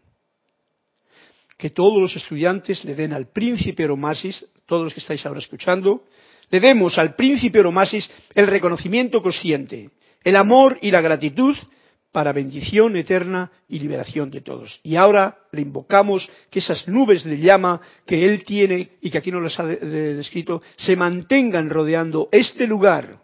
[1.59, 6.05] Que todos los estudiantes le den al príncipe Oromasis, todos los que estáis ahora escuchando,
[6.49, 9.91] le demos al príncipe Oromasis el reconocimiento consciente,
[10.25, 11.55] el amor y la gratitud
[12.15, 14.79] para bendición eterna y liberación de todos.
[14.85, 19.33] Y ahora le invocamos que esas nubes de llama que Él tiene y que aquí
[19.33, 23.19] nos las ha descrito, se mantengan rodeando este lugar,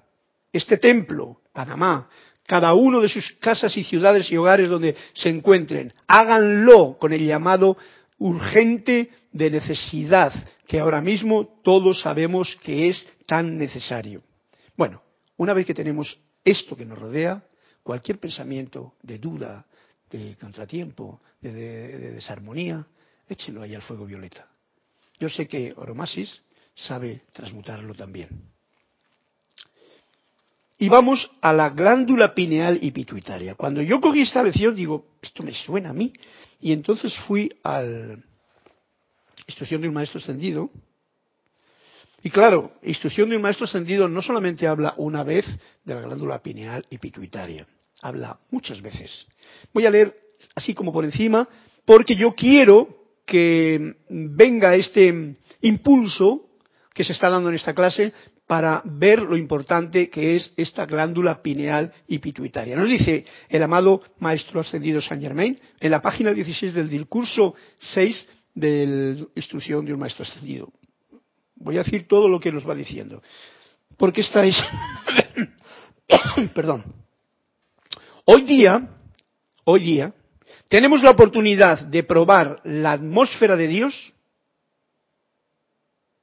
[0.53, 2.09] este templo, Panamá,
[2.49, 5.93] cada uno de sus casas y ciudades y hogares donde se encuentren.
[6.09, 7.77] Háganlo con el llamado
[8.19, 10.33] urgente de necesidad,
[10.67, 14.25] que ahora mismo todos sabemos que es tan necesario.
[14.77, 15.01] Bueno,
[15.37, 17.45] una vez que tenemos esto que nos rodea,
[17.83, 19.67] cualquier pensamiento de duda,
[20.11, 22.87] de contratiempo, de, desarmonía,
[23.29, 24.47] échenlo ahí al fuego violeta.
[25.19, 26.43] Yo sé que Oromasis
[26.75, 28.29] sabe transmutarlo también.
[30.79, 33.55] Y vamos a la glándula pineal y pituitaria.
[33.55, 36.13] Cuando yo cogí esta lección, digo, esto me suena a mí.
[36.59, 38.19] Y entonces fui a la
[39.47, 40.71] instrucción de un maestro extendido
[42.23, 45.47] Y claro, instrucción de un maestro ascendido no solamente habla una vez
[45.85, 47.67] de la glándula pineal y pituitaria,
[48.03, 49.27] habla muchas veces.
[49.73, 50.15] Voy a leer
[50.55, 51.49] así como por encima,
[51.85, 52.89] porque yo quiero
[53.27, 56.47] que venga este impulso
[56.93, 58.13] que se está dando en esta clase
[58.47, 62.75] para ver lo importante que es esta glándula pineal y pituitaria.
[62.75, 68.27] Nos dice el amado Maestro Ascendido Saint Germain en la página 16 del discurso 6
[68.55, 70.73] de la instrucción de un Maestro Ascendido.
[71.61, 73.23] Voy a decir todo lo que nos va diciendo.
[73.97, 74.57] Porque estáis.
[76.55, 76.85] Perdón.
[78.25, 78.89] Hoy día,
[79.65, 80.15] hoy día,
[80.69, 84.13] tenemos la oportunidad de probar la atmósfera de Dios.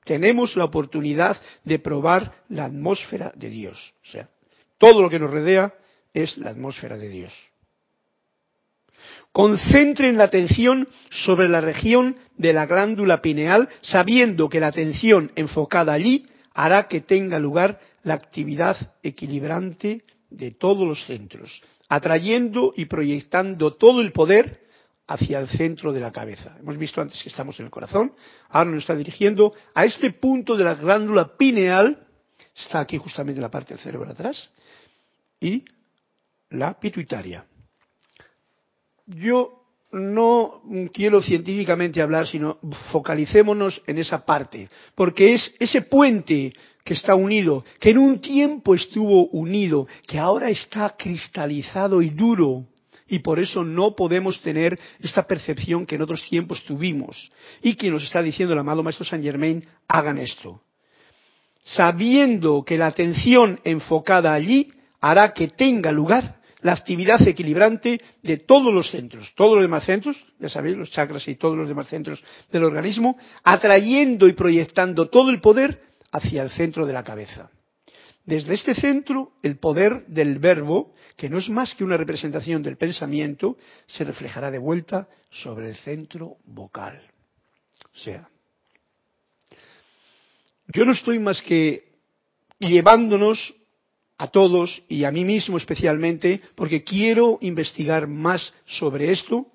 [0.03, 3.93] Tenemos la oportunidad de probar la atmósfera de Dios.
[4.03, 4.29] O sea,
[4.77, 5.73] todo lo que nos rodea
[6.13, 7.33] es la atmósfera de Dios.
[9.31, 15.93] Concentren la atención sobre la región de la glándula pineal, sabiendo que la atención enfocada
[15.93, 23.75] allí hará que tenga lugar la actividad equilibrante de todos los centros, atrayendo y proyectando
[23.75, 24.61] todo el poder
[25.07, 26.57] hacia el centro de la cabeza.
[26.59, 28.13] Hemos visto antes que estamos en el corazón,
[28.49, 32.07] ahora nos está dirigiendo a este punto de la glándula pineal,
[32.55, 34.49] está aquí justamente la parte del cerebro atrás,
[35.39, 35.63] y
[36.49, 37.45] la pituitaria.
[39.07, 39.57] Yo
[39.91, 40.61] no
[40.93, 42.57] quiero científicamente hablar, sino
[42.91, 46.53] focalicémonos en esa parte, porque es ese puente
[46.83, 52.65] que está unido, que en un tiempo estuvo unido, que ahora está cristalizado y duro,
[53.07, 57.31] y por eso no podemos tener esta percepción que en otros tiempos tuvimos,
[57.61, 60.61] y que nos está diciendo el amado Maestro Saint Germain, hagan esto.
[61.63, 66.36] Sabiendo que la atención enfocada allí hará que tenga lugar
[66.67, 71.25] la actividad equilibrante de todos los centros, todos los demás centros, ya sabéis, los chakras
[71.29, 76.49] y todos los demás centros del organismo, atrayendo y proyectando todo el poder hacia el
[76.49, 77.49] centro de la cabeza.
[78.25, 82.75] Desde este centro, el poder del verbo, que no es más que una representación del
[82.75, 83.55] pensamiento,
[83.85, 87.01] se reflejará de vuelta sobre el centro vocal.
[87.95, 88.27] O sea,
[90.67, 91.93] yo no estoy más que
[92.59, 93.55] llevándonos
[94.17, 99.47] a todos y a mí mismo especialmente, porque quiero investigar más sobre esto,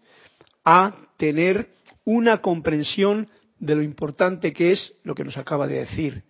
[0.64, 1.68] a tener
[2.04, 6.24] una comprensión de lo importante que es lo que nos acaba de decir,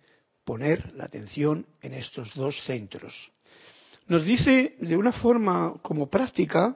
[0.45, 3.13] poner la atención en estos dos centros.
[4.07, 6.75] Nos dice de una forma como práctica,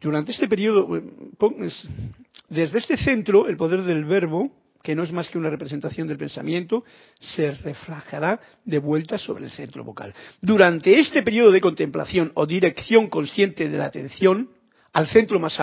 [0.00, 1.02] durante este periodo, eh,
[2.48, 4.50] desde este centro, el poder del verbo,
[4.82, 6.84] que no es más que una representación del pensamiento,
[7.18, 10.14] se reflejará de vuelta sobre el centro vocal.
[10.40, 14.50] Durante este periodo de contemplación o dirección consciente de la atención
[14.92, 15.58] al centro más,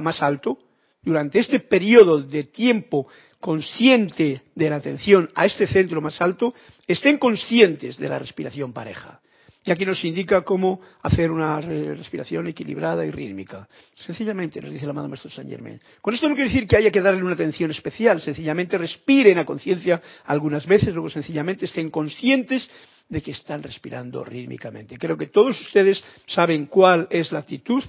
[0.00, 0.58] más alto,
[1.02, 3.08] durante este periodo de tiempo
[3.40, 6.54] consciente de la atención a este centro más alto,
[6.86, 9.20] estén conscientes de la respiración pareja.
[9.62, 13.68] Y aquí nos indica cómo hacer una respiración equilibrada y rítmica.
[13.94, 15.78] Sencillamente, nos dice el amado Maestro Saint Germain.
[16.00, 19.44] Con esto no quiere decir que haya que darle una atención especial, sencillamente respiren a
[19.44, 22.70] conciencia algunas veces, luego sencillamente estén conscientes
[23.06, 24.96] de que están respirando rítmicamente.
[24.96, 27.84] Creo que todos ustedes saben cuál es la actitud.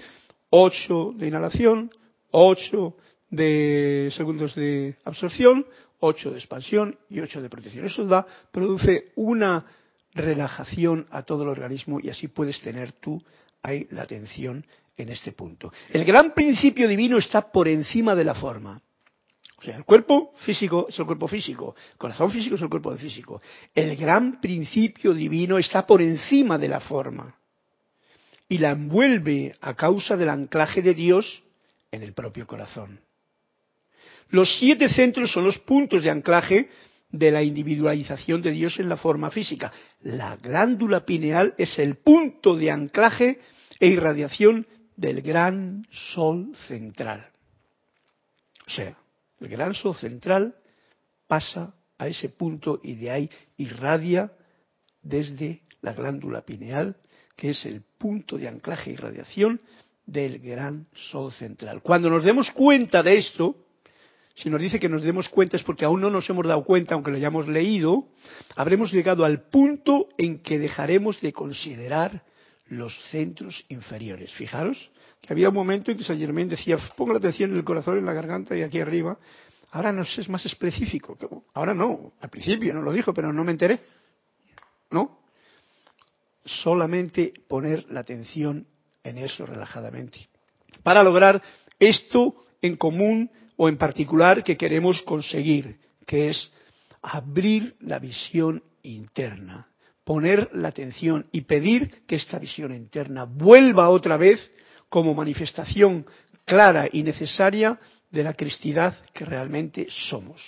[0.49, 1.89] Ocho de inhalación,
[2.31, 2.97] ocho
[3.29, 5.65] de segundos de absorción,
[6.01, 7.85] ocho de expansión y ocho de protección.
[7.85, 9.65] Eso da, produce una
[10.13, 13.21] relajación a todo el organismo y así puedes tener tú
[13.63, 14.65] ahí la atención
[14.97, 15.71] en este punto.
[15.89, 18.81] El gran principio divino está por encima de la forma.
[19.57, 22.95] O sea, el cuerpo físico es el cuerpo físico, el corazón físico es el cuerpo
[22.97, 23.41] físico.
[23.75, 27.35] El gran principio divino está por encima de la forma
[28.49, 31.43] y la envuelve a causa del anclaje de Dios
[31.91, 32.99] en el propio corazón.
[34.29, 36.69] Los siete centros son los puntos de anclaje
[37.11, 39.71] de la individualización de Dios en la forma física.
[40.01, 43.39] La glándula pineal es el punto de anclaje
[43.79, 47.27] e irradiación del gran sol central.
[48.67, 48.97] O sea,
[49.39, 50.55] el gran sol central
[51.27, 54.31] pasa a ese punto y de ahí irradia
[55.01, 56.95] desde la glándula pineal,
[57.35, 59.59] que es el punto de anclaje e irradiación
[60.05, 61.81] del gran sol central.
[61.81, 63.55] Cuando nos demos cuenta de esto,
[64.35, 66.95] si nos dice que nos demos cuenta es porque aún no nos hemos dado cuenta,
[66.95, 68.07] aunque lo hayamos leído,
[68.55, 72.23] habremos llegado al punto en que dejaremos de considerar
[72.67, 74.31] los centros inferiores.
[74.31, 77.63] Fijaros que había un momento en que Saint Germain decía, pongo la atención en el
[77.63, 79.17] corazón, en la garganta y aquí arriba.
[79.71, 81.17] Ahora no es más específico.
[81.53, 83.79] Ahora no, al principio no lo dijo, pero no me enteré.
[84.89, 85.19] ¿No?
[86.43, 88.65] Solamente poner la atención
[89.03, 90.27] en eso relajadamente.
[90.83, 91.41] Para lograr
[91.79, 96.51] esto en común o en particular que queremos conseguir, que es
[97.01, 99.67] abrir la visión interna,
[100.03, 104.51] poner la atención y pedir que esta visión interna vuelva otra vez
[104.89, 106.05] como manifestación
[106.45, 107.79] clara y necesaria
[108.09, 110.41] de la cristidad que realmente somos.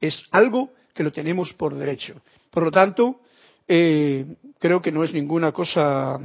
[0.00, 2.20] Es algo que lo tenemos por derecho.
[2.50, 3.20] Por lo tanto,
[3.68, 4.24] eh,
[4.58, 6.18] creo que no es ninguna cosa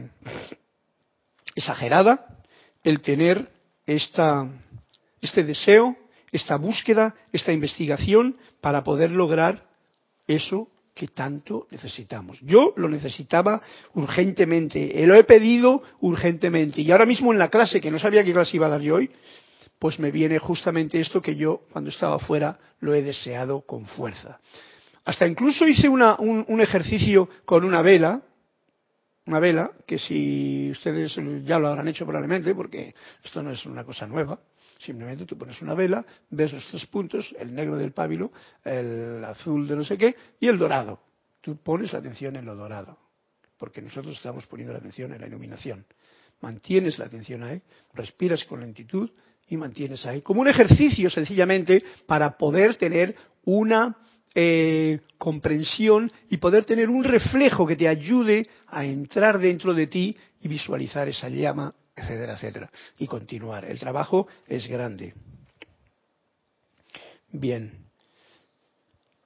[1.54, 2.26] exagerada
[2.84, 3.50] el tener
[3.86, 4.48] esta,
[5.22, 5.96] este deseo,
[6.36, 9.64] esta búsqueda, esta investigación para poder lograr
[10.28, 12.40] eso que tanto necesitamos.
[12.42, 13.62] Yo lo necesitaba
[13.94, 18.24] urgentemente, eh, lo he pedido urgentemente y ahora mismo en la clase, que no sabía
[18.24, 19.10] qué clase iba a dar yo hoy,
[19.78, 24.40] pues me viene justamente esto que yo cuando estaba fuera lo he deseado con fuerza.
[25.04, 28.22] Hasta incluso hice una, un, un ejercicio con una vela,
[29.28, 33.84] una vela, que si ustedes ya lo habrán hecho probablemente, porque esto no es una
[33.84, 34.40] cosa nueva,
[34.80, 38.32] Simplemente tú pones una vela, ves los tres puntos, el negro del pábilo,
[38.64, 41.00] el azul de no sé qué y el dorado.
[41.42, 42.98] Tú pones la atención en lo dorado,
[43.58, 45.86] porque nosotros estamos poniendo la atención en la iluminación.
[46.42, 47.62] Mantienes la atención ahí,
[47.94, 49.10] respiras con lentitud
[49.48, 53.16] y mantienes ahí, como un ejercicio sencillamente para poder tener
[53.46, 53.96] una
[54.34, 60.16] eh, comprensión y poder tener un reflejo que te ayude a entrar dentro de ti
[60.42, 62.70] y visualizar esa llama etcétera, etcétera.
[63.00, 63.66] Y continuar.
[63.66, 65.14] El trabajo es grande.
[67.32, 67.86] Bien.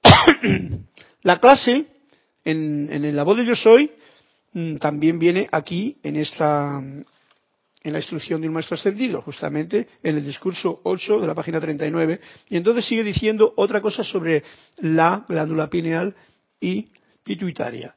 [1.22, 1.86] La clase,
[2.44, 3.90] en, en la voz de yo soy,
[4.52, 6.80] mm, también viene aquí en esta
[7.82, 11.58] en la instrucción de un maestro ascendido, justamente en el discurso 8 de la página
[11.58, 14.44] 39, y entonces sigue diciendo otra cosa sobre
[14.80, 16.14] la glándula pineal
[16.60, 16.88] y
[17.22, 17.94] pituitaria,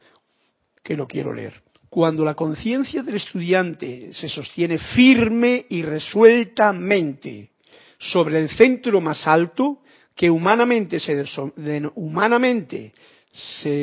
[0.81, 1.61] que lo quiero leer
[1.93, 7.51] cuando la conciencia del estudiante se sostiene firme y resueltamente
[7.99, 9.83] sobre el centro más alto,
[10.15, 11.13] que humanamente se,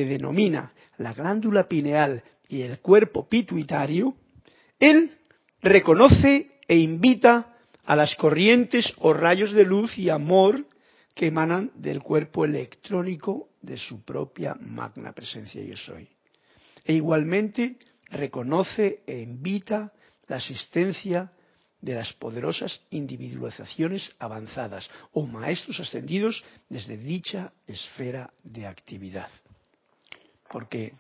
[0.06, 4.16] denomina la glándula pineal y el cuerpo pituitario,
[4.80, 5.12] él
[5.62, 7.54] reconoce e invita
[7.84, 10.66] a las corrientes o rayos de luz y amor
[11.14, 16.08] que emanan del cuerpo electrónico de su propia magna presencia yo soy.
[16.84, 17.76] E igualmente
[18.10, 19.92] reconoce e invita
[20.28, 21.32] la asistencia
[21.80, 29.28] de las poderosas individualizaciones avanzadas o maestros ascendidos desde dicha esfera de actividad.
[30.50, 30.92] Porque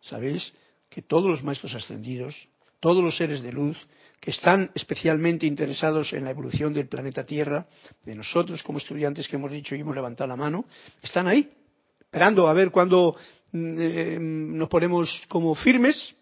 [0.00, 0.52] sabéis
[0.90, 2.48] que todos los maestros ascendidos,
[2.80, 3.78] todos los seres de luz
[4.20, 7.66] que están especialmente interesados en la evolución del planeta Tierra,
[8.04, 10.64] de nosotros como estudiantes que hemos dicho y hemos levantado la mano,
[11.02, 11.52] están ahí,
[12.00, 13.16] esperando a ver cuándo
[13.52, 16.14] mm, eh, nos ponemos como firmes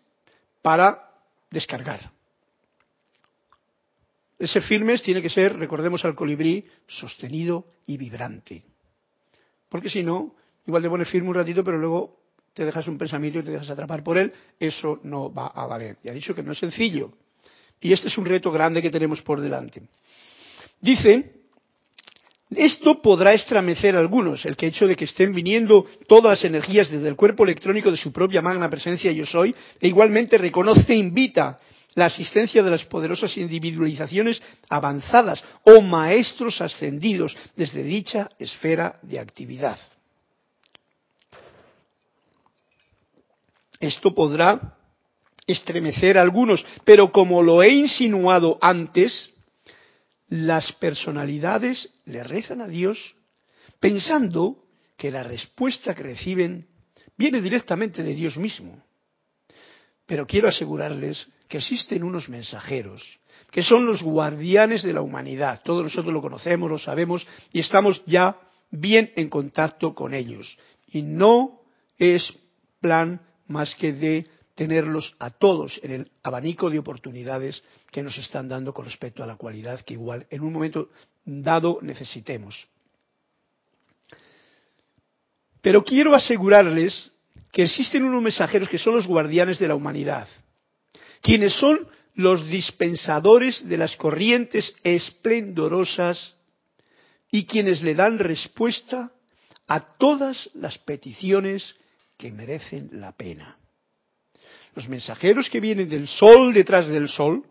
[0.63, 1.11] para
[1.51, 2.11] descargar.
[4.39, 8.65] Ese firmes tiene que ser, recordemos al colibrí, sostenido y vibrante.
[9.69, 10.35] Porque si no,
[10.67, 12.19] igual te pones firme un ratito, pero luego
[12.53, 15.99] te dejas un pensamiento y te dejas atrapar por él, eso no va a valer.
[16.03, 17.13] Ya he dicho que no es sencillo.
[17.81, 19.83] Y este es un reto grande que tenemos por delante.
[20.81, 21.42] Dice
[22.57, 26.91] esto podrá estremecer a algunos, el que hecho de que estén viniendo todas las energías
[26.91, 30.97] desde el cuerpo electrónico de su propia magna presencia yo soy, e igualmente reconoce e
[30.97, 31.59] invita
[31.95, 39.79] la asistencia de las poderosas individualizaciones avanzadas o maestros ascendidos desde dicha esfera de actividad.
[43.79, 44.77] Esto podrá
[45.47, 49.32] estremecer a algunos, pero como lo he insinuado antes,
[50.33, 53.15] las personalidades le rezan a Dios
[53.79, 54.65] pensando
[54.97, 56.69] que la respuesta que reciben
[57.19, 58.83] viene directamente de Dios mismo.
[60.07, 63.21] Pero quiero asegurarles que existen unos mensajeros,
[63.51, 65.61] que son los guardianes de la humanidad.
[65.63, 70.57] Todos nosotros lo conocemos, lo sabemos y estamos ya bien en contacto con ellos.
[70.89, 71.61] Y no
[71.99, 72.33] es
[72.81, 74.27] plan más que de
[74.63, 79.27] tenerlos a todos en el abanico de oportunidades que nos están dando con respecto a
[79.27, 80.91] la cualidad que igual en un momento
[81.25, 82.69] dado necesitemos.
[85.61, 87.11] Pero quiero asegurarles
[87.51, 90.29] que existen unos mensajeros que son los guardianes de la humanidad,
[91.21, 96.37] quienes son los dispensadores de las corrientes esplendorosas
[97.33, 99.11] y quienes le dan respuesta
[99.67, 101.75] a todas las peticiones
[102.17, 103.59] que merecen la pena
[104.75, 107.45] los mensajeros que vienen del sol detrás del sol,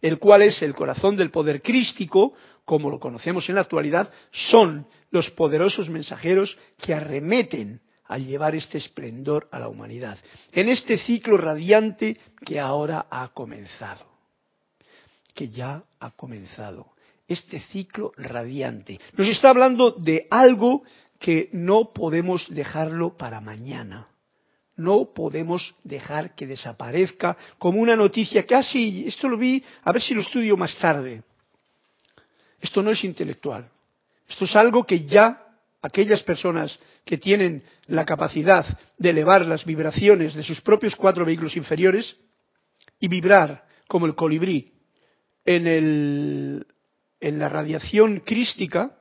[0.00, 2.34] el cual es el corazón del poder crístico,
[2.64, 8.78] como lo conocemos en la actualidad, son los poderosos mensajeros que arremeten a llevar este
[8.78, 10.18] esplendor a la humanidad,
[10.52, 14.06] en este ciclo radiante que ahora ha comenzado,
[15.34, 16.92] que ya ha comenzado,
[17.26, 19.00] este ciclo radiante.
[19.16, 20.84] Nos está hablando de algo
[21.18, 24.08] que no podemos dejarlo para mañana.
[24.76, 30.02] No podemos dejar que desaparezca como una noticia que, ah, esto lo vi, a ver
[30.02, 31.22] si lo estudio más tarde.
[32.60, 33.68] Esto no es intelectual.
[34.28, 35.42] Esto es algo que ya
[35.82, 38.66] aquellas personas que tienen la capacidad
[38.98, 42.16] de elevar las vibraciones de sus propios cuatro vehículos inferiores
[42.98, 44.72] y vibrar como el colibrí
[45.44, 46.66] en, el,
[47.20, 48.98] en la radiación crística,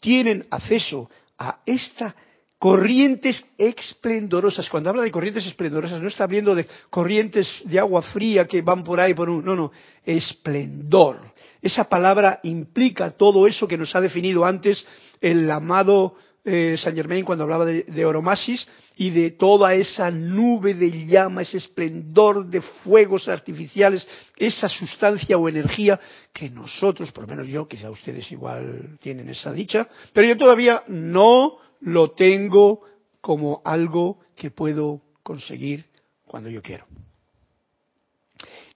[0.00, 2.14] tienen acceso a esta
[2.58, 4.68] corrientes esplendorosas.
[4.68, 8.82] Cuando habla de corrientes esplendorosas, no está hablando de corrientes de agua fría que van
[8.82, 9.44] por ahí por un.
[9.44, 9.72] No, no,
[10.04, 11.32] esplendor.
[11.62, 14.84] Esa palabra implica todo eso que nos ha definido antes
[15.20, 20.72] el amado eh, Saint Germain cuando hablaba de, de, oromasis y de toda esa nube
[20.72, 24.06] de llama, ese esplendor de fuegos artificiales,
[24.36, 26.00] esa sustancia o energía
[26.32, 30.84] que nosotros, por lo menos yo, quizá ustedes igual tienen esa dicha, pero yo todavía
[30.88, 32.82] no lo tengo
[33.20, 35.86] como algo que puedo conseguir
[36.24, 36.86] cuando yo quiero.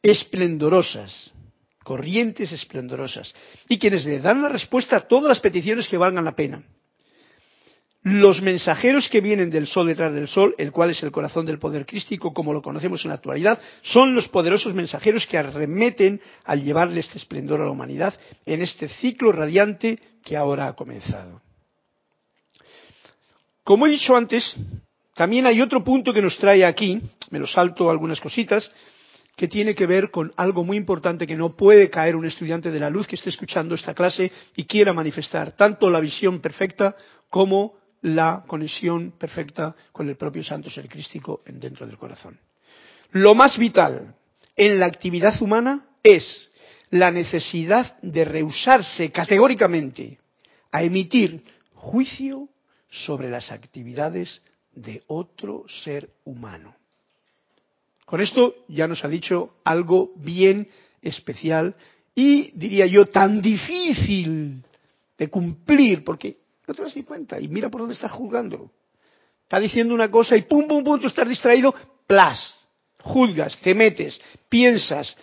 [0.03, 1.33] Esplendorosas,
[1.85, 3.33] corrientes esplendorosas,
[3.69, 6.63] y quienes le dan la respuesta a todas las peticiones que valgan la pena.
[8.05, 11.61] Los mensajeros que vienen del sol detrás del sol, el cual es el corazón del
[11.61, 16.65] poder crístico como lo conocemos en la actualidad, son los poderosos mensajeros que arremeten al
[16.65, 21.43] llevarle este esplendor a la humanidad en este ciclo radiante que ahora ha comenzado.
[23.65, 24.57] Como he dicho antes,
[25.15, 27.01] también hay otro punto que nos trae aquí,
[27.31, 28.71] me lo salto algunas cositas,
[29.37, 32.81] que tiene que ver con algo muy importante que no puede caer un estudiante de
[32.81, 36.97] la luz que esté escuchando esta clase y quiera manifestar tanto la visión perfecta
[37.31, 42.39] como la conexión perfecta con el propio santo ser crístico dentro del corazón.
[43.13, 44.15] Lo más vital
[44.57, 46.51] en la actividad humana es
[46.91, 50.19] la necesidad de rehusarse categóricamente
[50.71, 51.43] a emitir
[51.75, 52.49] juicio
[52.93, 54.43] sobre las actividades
[54.75, 56.77] de otro ser humano.
[58.05, 60.69] Con esto ya nos ha dicho algo bien
[61.01, 61.75] especial
[62.15, 64.63] y diría yo tan difícil
[65.17, 66.37] de cumplir porque
[66.67, 68.71] no te das ni cuenta y mira por dónde estás juzgando.
[69.45, 71.75] Está diciendo una cosa y pum, pum, pum, tú estás distraído,
[72.07, 72.55] plas,
[73.01, 75.17] juzgas, te metes, piensas,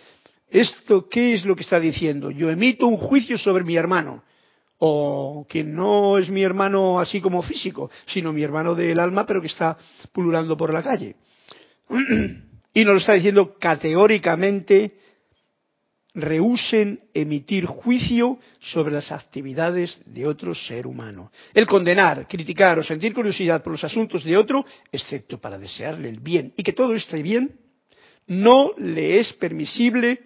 [0.48, 2.32] ¿esto qué es lo que está diciendo?
[2.32, 4.24] Yo emito un juicio sobre mi hermano
[4.82, 9.40] o que no es mi hermano así como físico, sino mi hermano del alma, pero
[9.40, 9.76] que está
[10.10, 11.16] pululando por la calle.
[12.74, 14.94] y nos lo está diciendo categóricamente,
[16.14, 21.30] rehúsen emitir juicio sobre las actividades de otro ser humano.
[21.52, 26.20] El condenar, criticar o sentir curiosidad por los asuntos de otro, excepto para desearle el
[26.20, 27.54] bien y que todo esté bien,
[28.26, 30.20] no le es permisible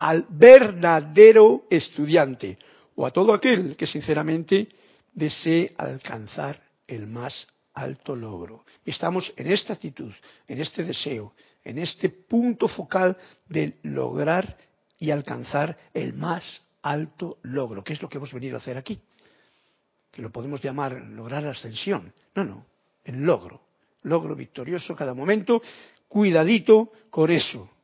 [0.00, 2.58] al verdadero estudiante
[2.96, 4.68] o a todo aquel que sinceramente
[5.12, 8.64] desee alcanzar el más alto logro.
[8.84, 10.12] Estamos en esta actitud,
[10.48, 13.16] en este deseo, en este punto focal
[13.48, 14.56] de lograr
[14.98, 18.98] y alcanzar el más alto logro, que es lo que hemos venido a hacer aquí.
[20.10, 22.12] Que lo podemos llamar lograr la ascensión.
[22.34, 22.66] No, no,
[23.04, 23.60] el logro.
[24.02, 25.60] Logro victorioso cada momento.
[26.08, 27.75] Cuidadito con eso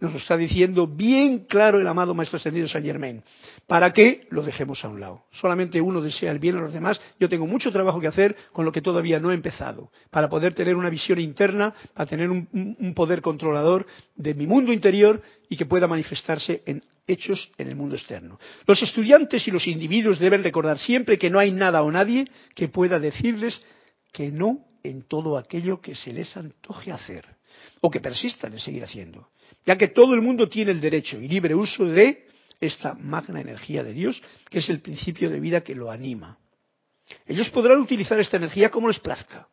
[0.00, 3.22] nos lo está diciendo bien claro el amado Maestro Ascendido San Germain,
[3.66, 5.24] para que lo dejemos a un lado.
[5.32, 7.00] Solamente uno desea el bien a los demás.
[7.18, 10.54] Yo tengo mucho trabajo que hacer con lo que todavía no he empezado, para poder
[10.54, 15.66] tener una visión interna, para tener un poder controlador de mi mundo interior y que
[15.66, 18.38] pueda manifestarse en hechos en el mundo externo.
[18.66, 22.68] Los estudiantes y los individuos deben recordar siempre que no hay nada o nadie que
[22.68, 23.60] pueda decirles
[24.12, 27.24] que no en todo aquello que se les antoje hacer
[27.80, 29.28] o que persistan en seguir haciendo
[29.68, 32.26] ya que todo el mundo tiene el derecho y libre uso de
[32.58, 36.38] esta magna energía de Dios, que es el principio de vida que lo anima.
[37.26, 39.46] Ellos podrán utilizar esta energía como les plazca,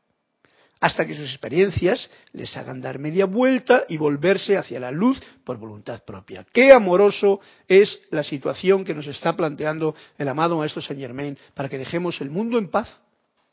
[0.80, 5.57] hasta que sus experiencias les hagan dar media vuelta y volverse hacia la luz por
[5.57, 6.45] voluntad propia.
[6.53, 11.68] Qué amoroso es la situación que nos está planteando el amado Maestro Saint Germain para
[11.68, 13.01] que dejemos el mundo en paz.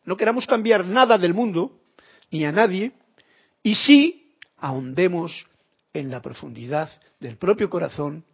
[0.05, 1.81] No queramos cambiar nada del mundo,
[2.31, 2.93] ni a nadie,
[3.65, 5.45] y sí ahondemos
[5.93, 6.91] en la profundidad
[7.21, 8.25] del propio corazón,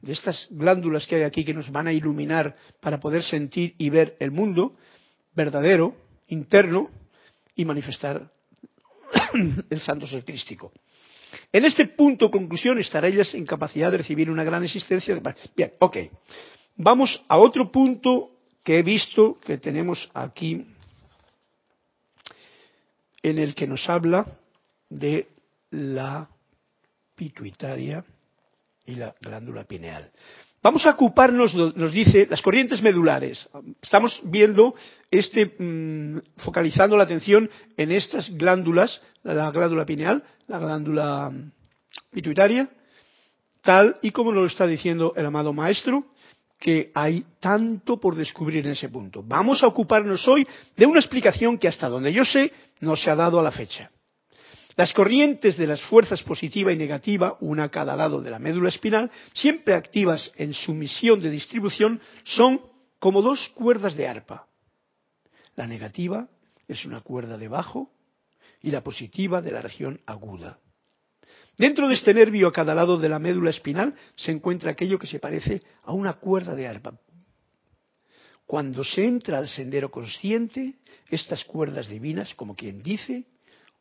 [0.00, 3.90] de estas glándulas que hay aquí que nos van a iluminar para poder sentir y
[3.90, 4.76] ver el mundo
[5.34, 5.96] verdadero,
[6.28, 6.90] interno,
[7.58, 8.30] y manifestar
[9.70, 10.72] el santo ser crístico.
[11.52, 15.20] En este punto, conclusión, estará ellas en capacidad de recibir una gran existencia.
[15.56, 15.96] Bien, ok.
[16.76, 18.30] Vamos a otro punto
[18.62, 20.66] que he visto que tenemos aquí,
[23.22, 24.38] en el que nos habla
[24.88, 25.26] de
[25.70, 26.28] la
[27.18, 28.04] pituitaria
[28.86, 30.10] y la glándula pineal.
[30.62, 33.48] Vamos a ocuparnos, nos dice, las corrientes medulares.
[33.82, 34.74] Estamos viendo
[35.10, 41.52] este, mm, focalizando la atención en estas glándulas, la glándula pineal, la glándula mm,
[42.12, 42.68] pituitaria,
[43.62, 46.06] tal y como nos lo está diciendo el amado maestro,
[46.58, 49.22] que hay tanto por descubrir en ese punto.
[49.24, 50.46] Vamos a ocuparnos hoy
[50.76, 53.90] de una explicación que hasta donde yo sé no se ha dado a la fecha.
[54.78, 58.68] Las corrientes de las fuerzas positiva y negativa, una a cada lado de la médula
[58.68, 62.60] espinal, siempre activas en su misión de distribución, son
[63.00, 64.46] como dos cuerdas de arpa.
[65.56, 66.28] La negativa
[66.68, 67.90] es una cuerda de bajo
[68.62, 70.60] y la positiva de la región aguda.
[71.56, 75.08] Dentro de este nervio a cada lado de la médula espinal se encuentra aquello que
[75.08, 77.00] se parece a una cuerda de arpa.
[78.46, 80.76] Cuando se entra al sendero consciente,
[81.10, 83.26] estas cuerdas divinas, como quien dice,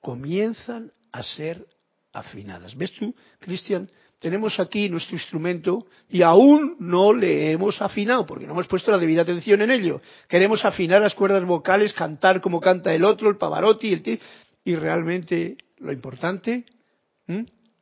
[0.02, 1.66] comienzan a ser
[2.14, 2.76] afinadas.
[2.76, 3.89] ¿Ves tú, Cristian?
[4.20, 8.98] Tenemos aquí nuestro instrumento y aún no le hemos afinado porque no hemos puesto la
[8.98, 10.02] debida atención en ello.
[10.28, 14.20] Queremos afinar las cuerdas vocales, cantar como canta el otro, el Pavarotti, el
[14.64, 16.66] y realmente lo importante,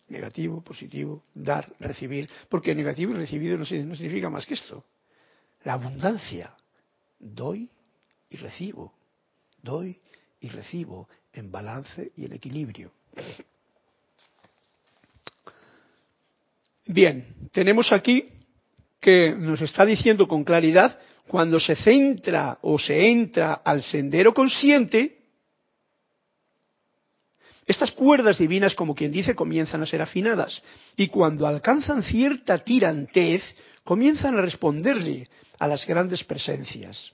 [0.09, 4.83] negativo, positivo, dar, recibir, porque negativo y recibido no significa más que esto.
[5.63, 6.53] La abundancia,
[7.17, 7.71] doy
[8.29, 8.93] y recibo,
[9.61, 9.99] doy
[10.41, 12.91] y recibo en balance y en equilibrio.
[16.85, 18.29] Bien, tenemos aquí
[18.99, 25.17] que nos está diciendo con claridad, cuando se centra o se entra al sendero consciente,
[27.65, 30.61] estas cuerdas divinas, como quien dice, comienzan a ser afinadas
[30.95, 33.43] y cuando alcanzan cierta tirantez,
[33.83, 35.27] comienzan a responderle
[35.57, 37.11] a las grandes presencias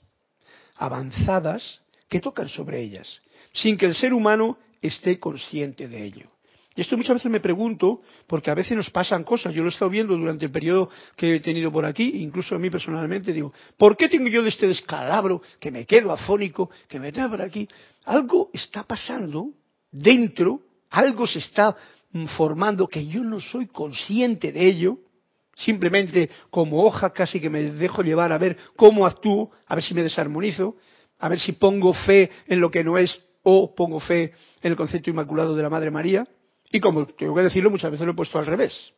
[0.76, 3.22] avanzadas que tocan sobre ellas,
[3.54, 6.30] sin que el ser humano esté consciente de ello.
[6.76, 9.74] Y esto muchas veces me pregunto, porque a veces nos pasan cosas, yo lo he
[9.74, 13.54] estado viendo durante el periodo que he tenido por aquí, incluso a mí personalmente, digo,
[13.78, 17.42] ¿por qué tengo yo de este descalabro, que me quedo afónico, que me trae por
[17.42, 17.68] aquí?
[18.06, 19.50] Algo está pasando
[19.92, 21.76] dentro, algo se está
[22.38, 24.98] formando que yo no soy consciente de ello,
[25.58, 29.94] simplemente como hoja casi que me dejo llevar a ver cómo actúo, a ver si
[29.94, 30.78] me desarmonizo,
[31.20, 34.76] a ver si pongo fe en lo que no es o pongo fe en el
[34.76, 36.28] concepto inmaculado de la Madre María.
[36.72, 38.94] Y como tengo que decirlo, muchas veces lo he puesto al revés.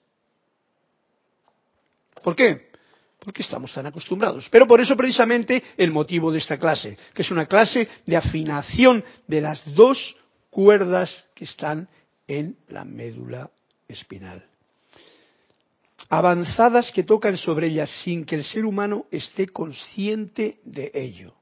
[2.24, 2.72] ¿Por qué?
[3.20, 4.48] Porque estamos tan acostumbrados.
[4.50, 9.04] Pero por eso precisamente el motivo de esta clase, que es una clase de afinación
[9.28, 10.16] de las dos
[10.50, 11.88] cuerdas que están
[12.28, 13.50] en la médula
[13.88, 14.46] espinal.
[16.10, 21.34] Avanzadas que tocan sobre ellas sin que el ser humano esté consciente de ello.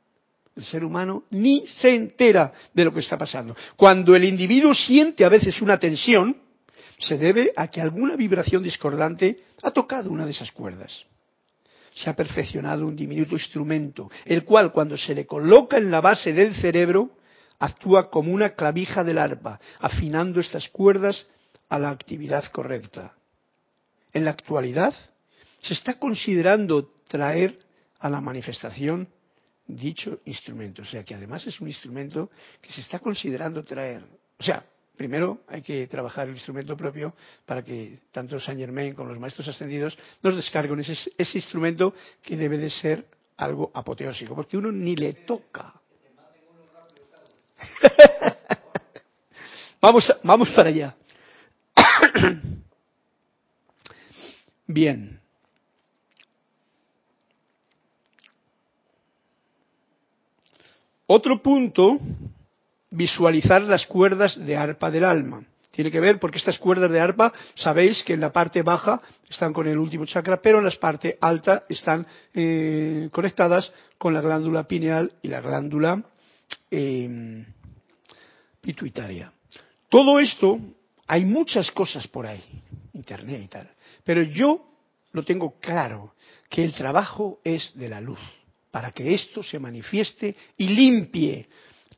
[0.56, 3.56] El ser humano ni se entera de lo que está pasando.
[3.78, 6.36] Cuando el individuo siente a veces una tensión,
[6.99, 11.06] se debe a que alguna vibración discordante ha tocado una de esas cuerdas.
[11.93, 16.32] Se ha perfeccionado un diminuto instrumento, el cual cuando se le coloca en la base
[16.34, 17.12] del cerebro,
[17.60, 21.28] actúa como una clavija del arpa, afinando estas cuerdas
[21.70, 23.14] a la actividad correcta.
[24.14, 24.93] En la actualidad,
[25.62, 27.58] se está considerando traer
[27.99, 29.08] a la manifestación
[29.76, 30.82] dicho instrumento.
[30.82, 32.30] O sea que además es un instrumento
[32.61, 34.03] que se está considerando traer.
[34.39, 34.63] O sea,
[34.95, 37.15] primero hay que trabajar el instrumento propio
[37.45, 42.38] para que tanto Saint Germain como los maestros ascendidos nos descarguen ese, ese instrumento que
[42.38, 43.05] debe de ser
[43.38, 45.74] algo apoteósico, porque uno ni le toca.
[49.82, 50.95] vamos, vamos para allá.
[54.67, 55.22] Bien.
[61.14, 61.99] Otro punto,
[62.89, 65.43] visualizar las cuerdas de arpa del alma.
[65.70, 69.51] Tiene que ver porque estas cuerdas de arpa, sabéis que en la parte baja están
[69.51, 74.64] con el último chakra, pero en la parte alta están eh, conectadas con la glándula
[74.64, 76.01] pineal y la glándula
[76.70, 77.45] em,
[78.62, 79.34] pituitaria.
[79.89, 80.59] Todo esto,
[81.07, 82.41] hay muchas cosas por ahí,
[82.93, 83.70] internet y tal,
[84.05, 84.66] pero yo
[85.12, 86.14] lo tengo claro,
[86.49, 88.22] que el trabajo es de la luz
[88.72, 91.47] para que esto se manifieste y limpie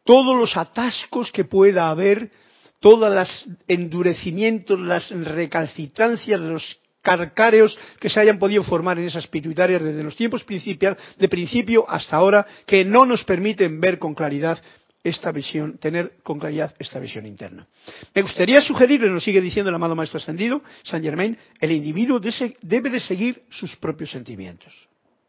[0.04, 2.32] todos los atascos que pueda haber,
[2.80, 9.82] todos los endurecimientos, las recalcitrancias, los carcáreos que se hayan podido formar en esas pituitarias
[9.82, 14.62] desde los tiempos de principio hasta ahora, que no nos permiten ver con claridad
[15.04, 17.68] esta visión, tener con claridad esta visión interna.
[18.16, 22.22] Me gustaría sugerirle, nos sigue diciendo el amado Maestro Ascendido, Saint Germain, el individuo
[22.62, 24.74] debe de seguir sus propios sentimientos,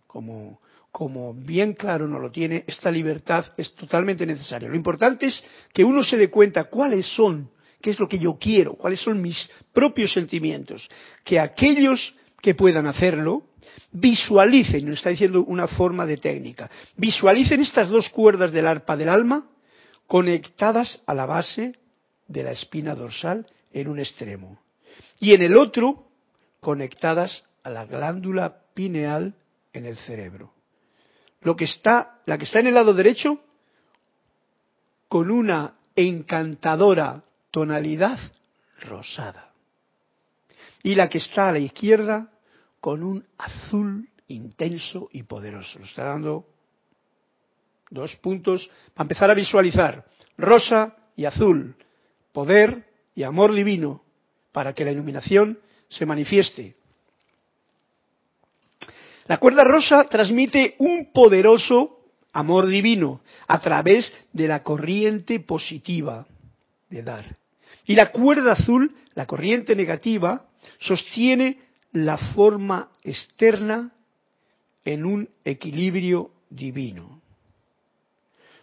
[0.07, 0.61] como
[0.95, 4.68] como bien claro no lo tiene, esta libertad es totalmente necesaria.
[4.68, 5.42] Lo importante es
[5.72, 9.20] que uno se dé cuenta cuáles son, qué es lo que yo quiero, cuáles son
[9.20, 10.88] mis propios sentimientos,
[11.24, 13.42] que aquellos que puedan hacerlo
[13.90, 19.09] visualicen, nos está diciendo una forma de técnica, visualicen estas dos cuerdas del arpa del
[19.09, 19.51] alma
[20.07, 21.74] conectadas a la base
[22.28, 24.61] de la espina dorsal en un extremo
[25.18, 26.07] y en el otro
[26.61, 29.34] conectadas a la glándula pineal
[29.72, 30.55] en el cerebro.
[31.45, 33.38] Lo que está, la que está en el lado derecho
[35.09, 38.18] con una encantadora tonalidad
[38.80, 39.53] rosada.
[40.82, 42.30] Y la que está a la izquierda
[42.80, 45.78] con un azul intenso y poderoso.
[45.78, 46.47] Nos está dando
[47.90, 50.05] dos puntos para empezar a visualizar.
[50.36, 51.76] Rosa y azul.
[52.32, 52.84] Poder
[53.14, 54.03] y amor divino
[54.51, 56.76] para que la iluminación se manifieste.
[59.27, 62.01] La cuerda rosa transmite un poderoso
[62.33, 66.27] amor divino a través de la corriente positiva
[66.91, 67.37] de dar.
[67.87, 70.47] Y la cuerda azul, la corriente negativa,
[70.79, 71.59] sostiene
[71.93, 73.93] la forma externa
[74.85, 77.20] en un equilibrio divino.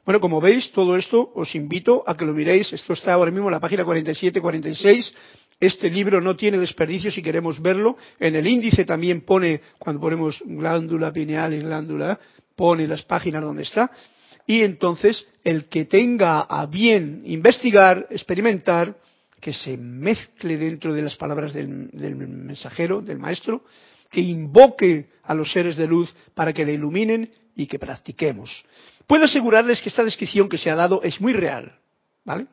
[0.06, 2.74] Bueno, como veis, todo esto os invito a que lo miréis.
[2.74, 5.14] Esto está ahora mismo en la página 47-46.
[5.62, 7.96] Este libro no tiene desperdicio si queremos verlo.
[8.20, 12.20] En el índice también pone, cuando ponemos glándula pineal y glándula,
[12.56, 13.92] pone las páginas donde está.
[14.48, 18.98] Y entonces, el que tenga a bien investigar, experimentar,
[19.40, 23.64] que se mezcle dentro de las palabras del, mensajero, del maestro,
[24.10, 28.66] que invoque a los seres de luz para que le iluminen y que practiquemos.
[29.06, 31.78] Puedo asegurarles que esta descripción que se ha dado es muy real,
[32.26, 32.48] ¿vale?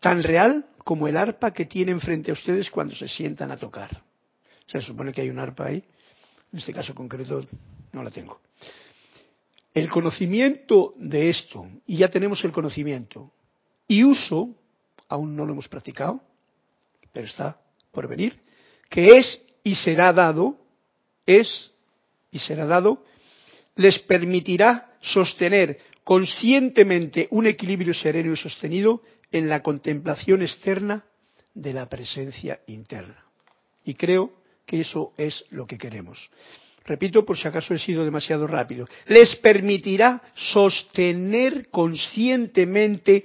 [0.00, 4.02] Tan real como el arpa que tienen frente a ustedes cuando se sientan a tocar.
[4.66, 5.82] Se supone que hay un arpa ahí,
[6.52, 7.44] en este caso concreto
[7.92, 8.40] no la tengo.
[9.74, 13.32] El conocimiento de esto, y ya tenemos el conocimiento,
[13.88, 14.54] y uso
[15.08, 16.20] aún no lo hemos practicado,
[17.12, 17.58] pero está
[17.90, 18.40] por venir,
[18.88, 20.58] que es y será dado,
[21.26, 21.70] es
[22.30, 23.04] y será dado,
[23.76, 29.02] les permitirá sostener conscientemente un equilibrio sereno y sostenido
[29.32, 31.04] en la contemplación externa
[31.54, 33.24] de la presencia interna.
[33.84, 34.32] Y creo
[34.66, 36.30] que eso es lo que queremos.
[36.84, 38.88] Repito por si acaso he sido demasiado rápido.
[39.06, 43.24] Les permitirá sostener conscientemente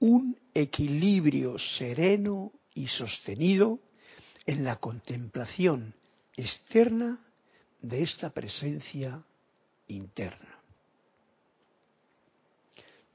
[0.00, 3.80] un equilibrio sereno y sostenido
[4.46, 5.94] en la contemplación
[6.36, 7.18] externa
[7.80, 9.22] de esta presencia
[9.88, 10.57] interna.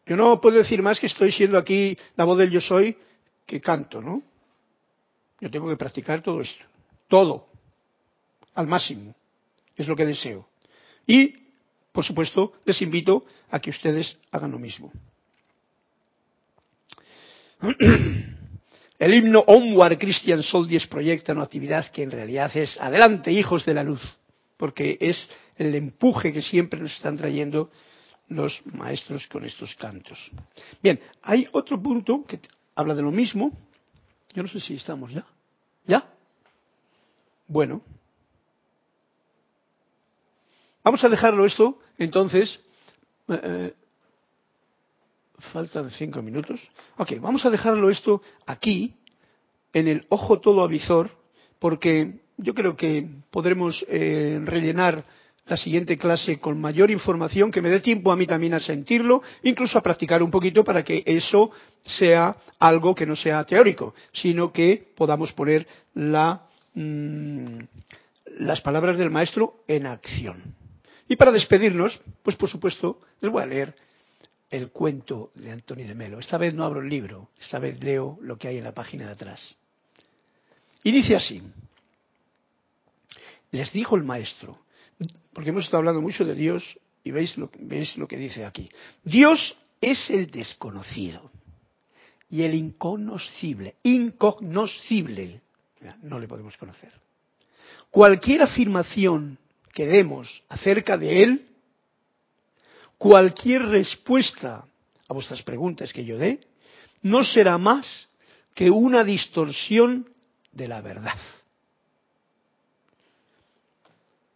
[0.06, 2.98] Yo no puedo decir más que estoy siendo aquí la voz del yo soy
[3.46, 4.22] que canto, ¿no?
[5.40, 6.64] Yo tengo que practicar todo esto,
[7.08, 7.48] todo,
[8.56, 9.14] al máximo,
[9.76, 10.48] es lo que deseo.
[11.06, 11.36] Y,
[11.92, 14.92] por supuesto, les invito a que ustedes hagan lo mismo.
[19.00, 23.74] El himno Onward Christian Soldiers proyecta una actividad que en realidad es adelante, hijos de
[23.74, 24.02] la luz,
[24.56, 25.28] porque es
[25.58, 27.70] el empuje que siempre nos están trayendo
[28.28, 30.32] los maestros con estos cantos.
[30.82, 32.40] Bien, hay otro punto que
[32.76, 33.52] habla de lo mismo.
[34.34, 35.26] Yo no sé si estamos ya.
[35.86, 36.10] ¿Ya?
[37.48, 37.82] Bueno.
[40.84, 42.60] Vamos a dejarlo esto, entonces,
[43.30, 43.74] eh, eh,
[45.54, 46.60] faltan cinco minutos.
[46.98, 48.94] Ok, vamos a dejarlo esto aquí,
[49.72, 51.10] en el ojo todo avizor,
[51.60, 55.06] porque yo creo que podremos eh, rellenar
[55.46, 59.22] la siguiente clase con mayor información que me dé tiempo a mí también a sentirlo,
[59.44, 61.52] incluso a practicar un poquito para que eso
[61.86, 67.60] sea algo que no sea teórico, sino que podamos poner mm,
[68.38, 70.56] las palabras del maestro en acción.
[71.10, 73.76] Y para despedirnos, pues por supuesto, les voy a leer
[74.50, 76.20] el cuento de Antonio de Melo.
[76.20, 79.08] Esta vez no abro el libro, esta vez leo lo que hay en la página
[79.08, 79.56] de atrás.
[80.84, 81.42] Y dice así,
[83.52, 84.63] les dijo el maestro,
[85.34, 88.70] porque hemos estado hablando mucho de Dios y veis lo, veis lo que dice aquí.
[89.04, 91.32] Dios es el desconocido
[92.30, 95.42] y el inconocible, incognoscible,
[96.04, 96.92] no le podemos conocer.
[97.92, 99.38] Cualquier afirmación
[99.74, 101.48] que demos acerca de Él
[103.04, 104.64] cualquier respuesta
[105.10, 106.40] a vuestras preguntas que yo dé
[107.02, 108.08] no será más
[108.54, 110.08] que una distorsión
[110.54, 111.20] de la verdad.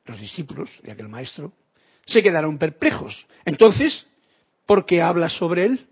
[0.07, 1.51] Los discípulos de aquel maestro
[2.05, 3.27] se quedaron perplejos.
[3.43, 4.07] Entonces,
[4.65, 5.87] ¿por qué habla sobre él?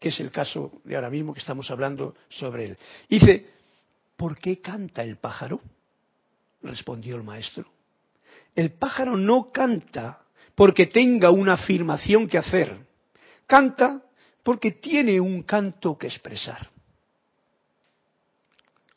[0.00, 2.78] Que es el caso de ahora mismo que estamos hablando sobre él.
[3.08, 3.50] Dice,
[4.16, 5.60] ¿por qué canta el pájaro?
[6.62, 7.66] Respondió el maestro.
[8.54, 10.22] El pájaro no canta
[10.54, 12.78] porque tenga una afirmación que hacer.
[13.46, 14.02] Canta
[14.42, 16.70] porque tiene un canto que expresar.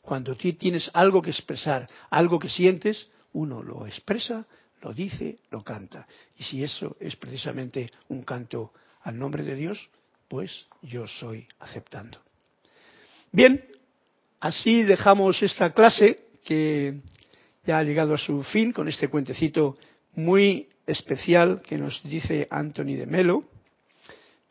[0.00, 4.46] Cuando tienes algo que expresar, algo que sientes, uno lo expresa,
[4.82, 6.06] lo dice, lo canta.
[6.36, 8.72] Y si eso es precisamente un canto
[9.02, 9.90] al nombre de Dios,
[10.28, 12.18] pues yo soy aceptando.
[13.32, 13.64] Bien,
[14.40, 17.00] así dejamos esta clase que
[17.64, 19.76] ya ha llegado a su fin con este cuentecito
[20.14, 23.44] muy especial que nos dice Anthony de Melo,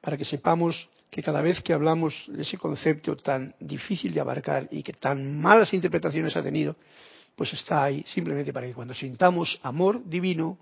[0.02, 4.68] para que sepamos que cada vez que hablamos de ese concepto tan difícil de abarcar
[4.72, 6.76] y que tan malas interpretaciones ha tenido,
[7.40, 10.58] pues está ahí simplemente para que cuando sintamos amor divino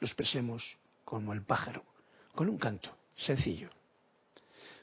[0.00, 1.84] lo expresemos como el pájaro,
[2.34, 3.68] con un canto sencillo.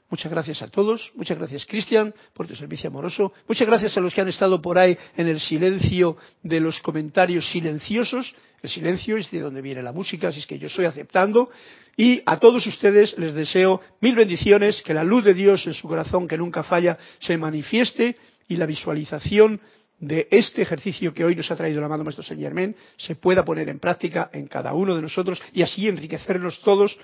[0.10, 4.14] Muchas gracias a todos, muchas gracias Cristian por tu servicio amoroso, muchas gracias a los
[4.14, 9.30] que han estado por ahí en el silencio de los comentarios silenciosos, el silencio es
[9.30, 11.50] de donde viene la música, así es que yo estoy aceptando,
[11.98, 15.86] y a todos ustedes les deseo mil bendiciones, que la luz de Dios en su
[15.90, 18.16] corazón, que nunca falla, se manifieste
[18.48, 19.60] y la visualización
[20.00, 23.46] de este ejercicio que hoy nos ha traído el amado Maestro Saint Germain se pueda
[23.46, 26.98] poner en práctica en cada uno de nosotros y así enriquecernos todos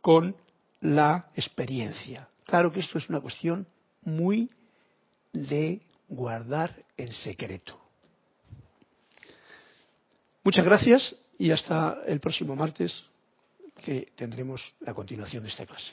[0.00, 0.36] con
[0.80, 2.28] la experiencia.
[2.44, 3.66] Claro que esto es una cuestión
[4.02, 4.48] muy
[5.32, 7.80] de guardar en secreto.
[10.44, 13.04] Muchas gracias y hasta el próximo martes
[13.84, 15.92] que tendremos la continuación de esta clase.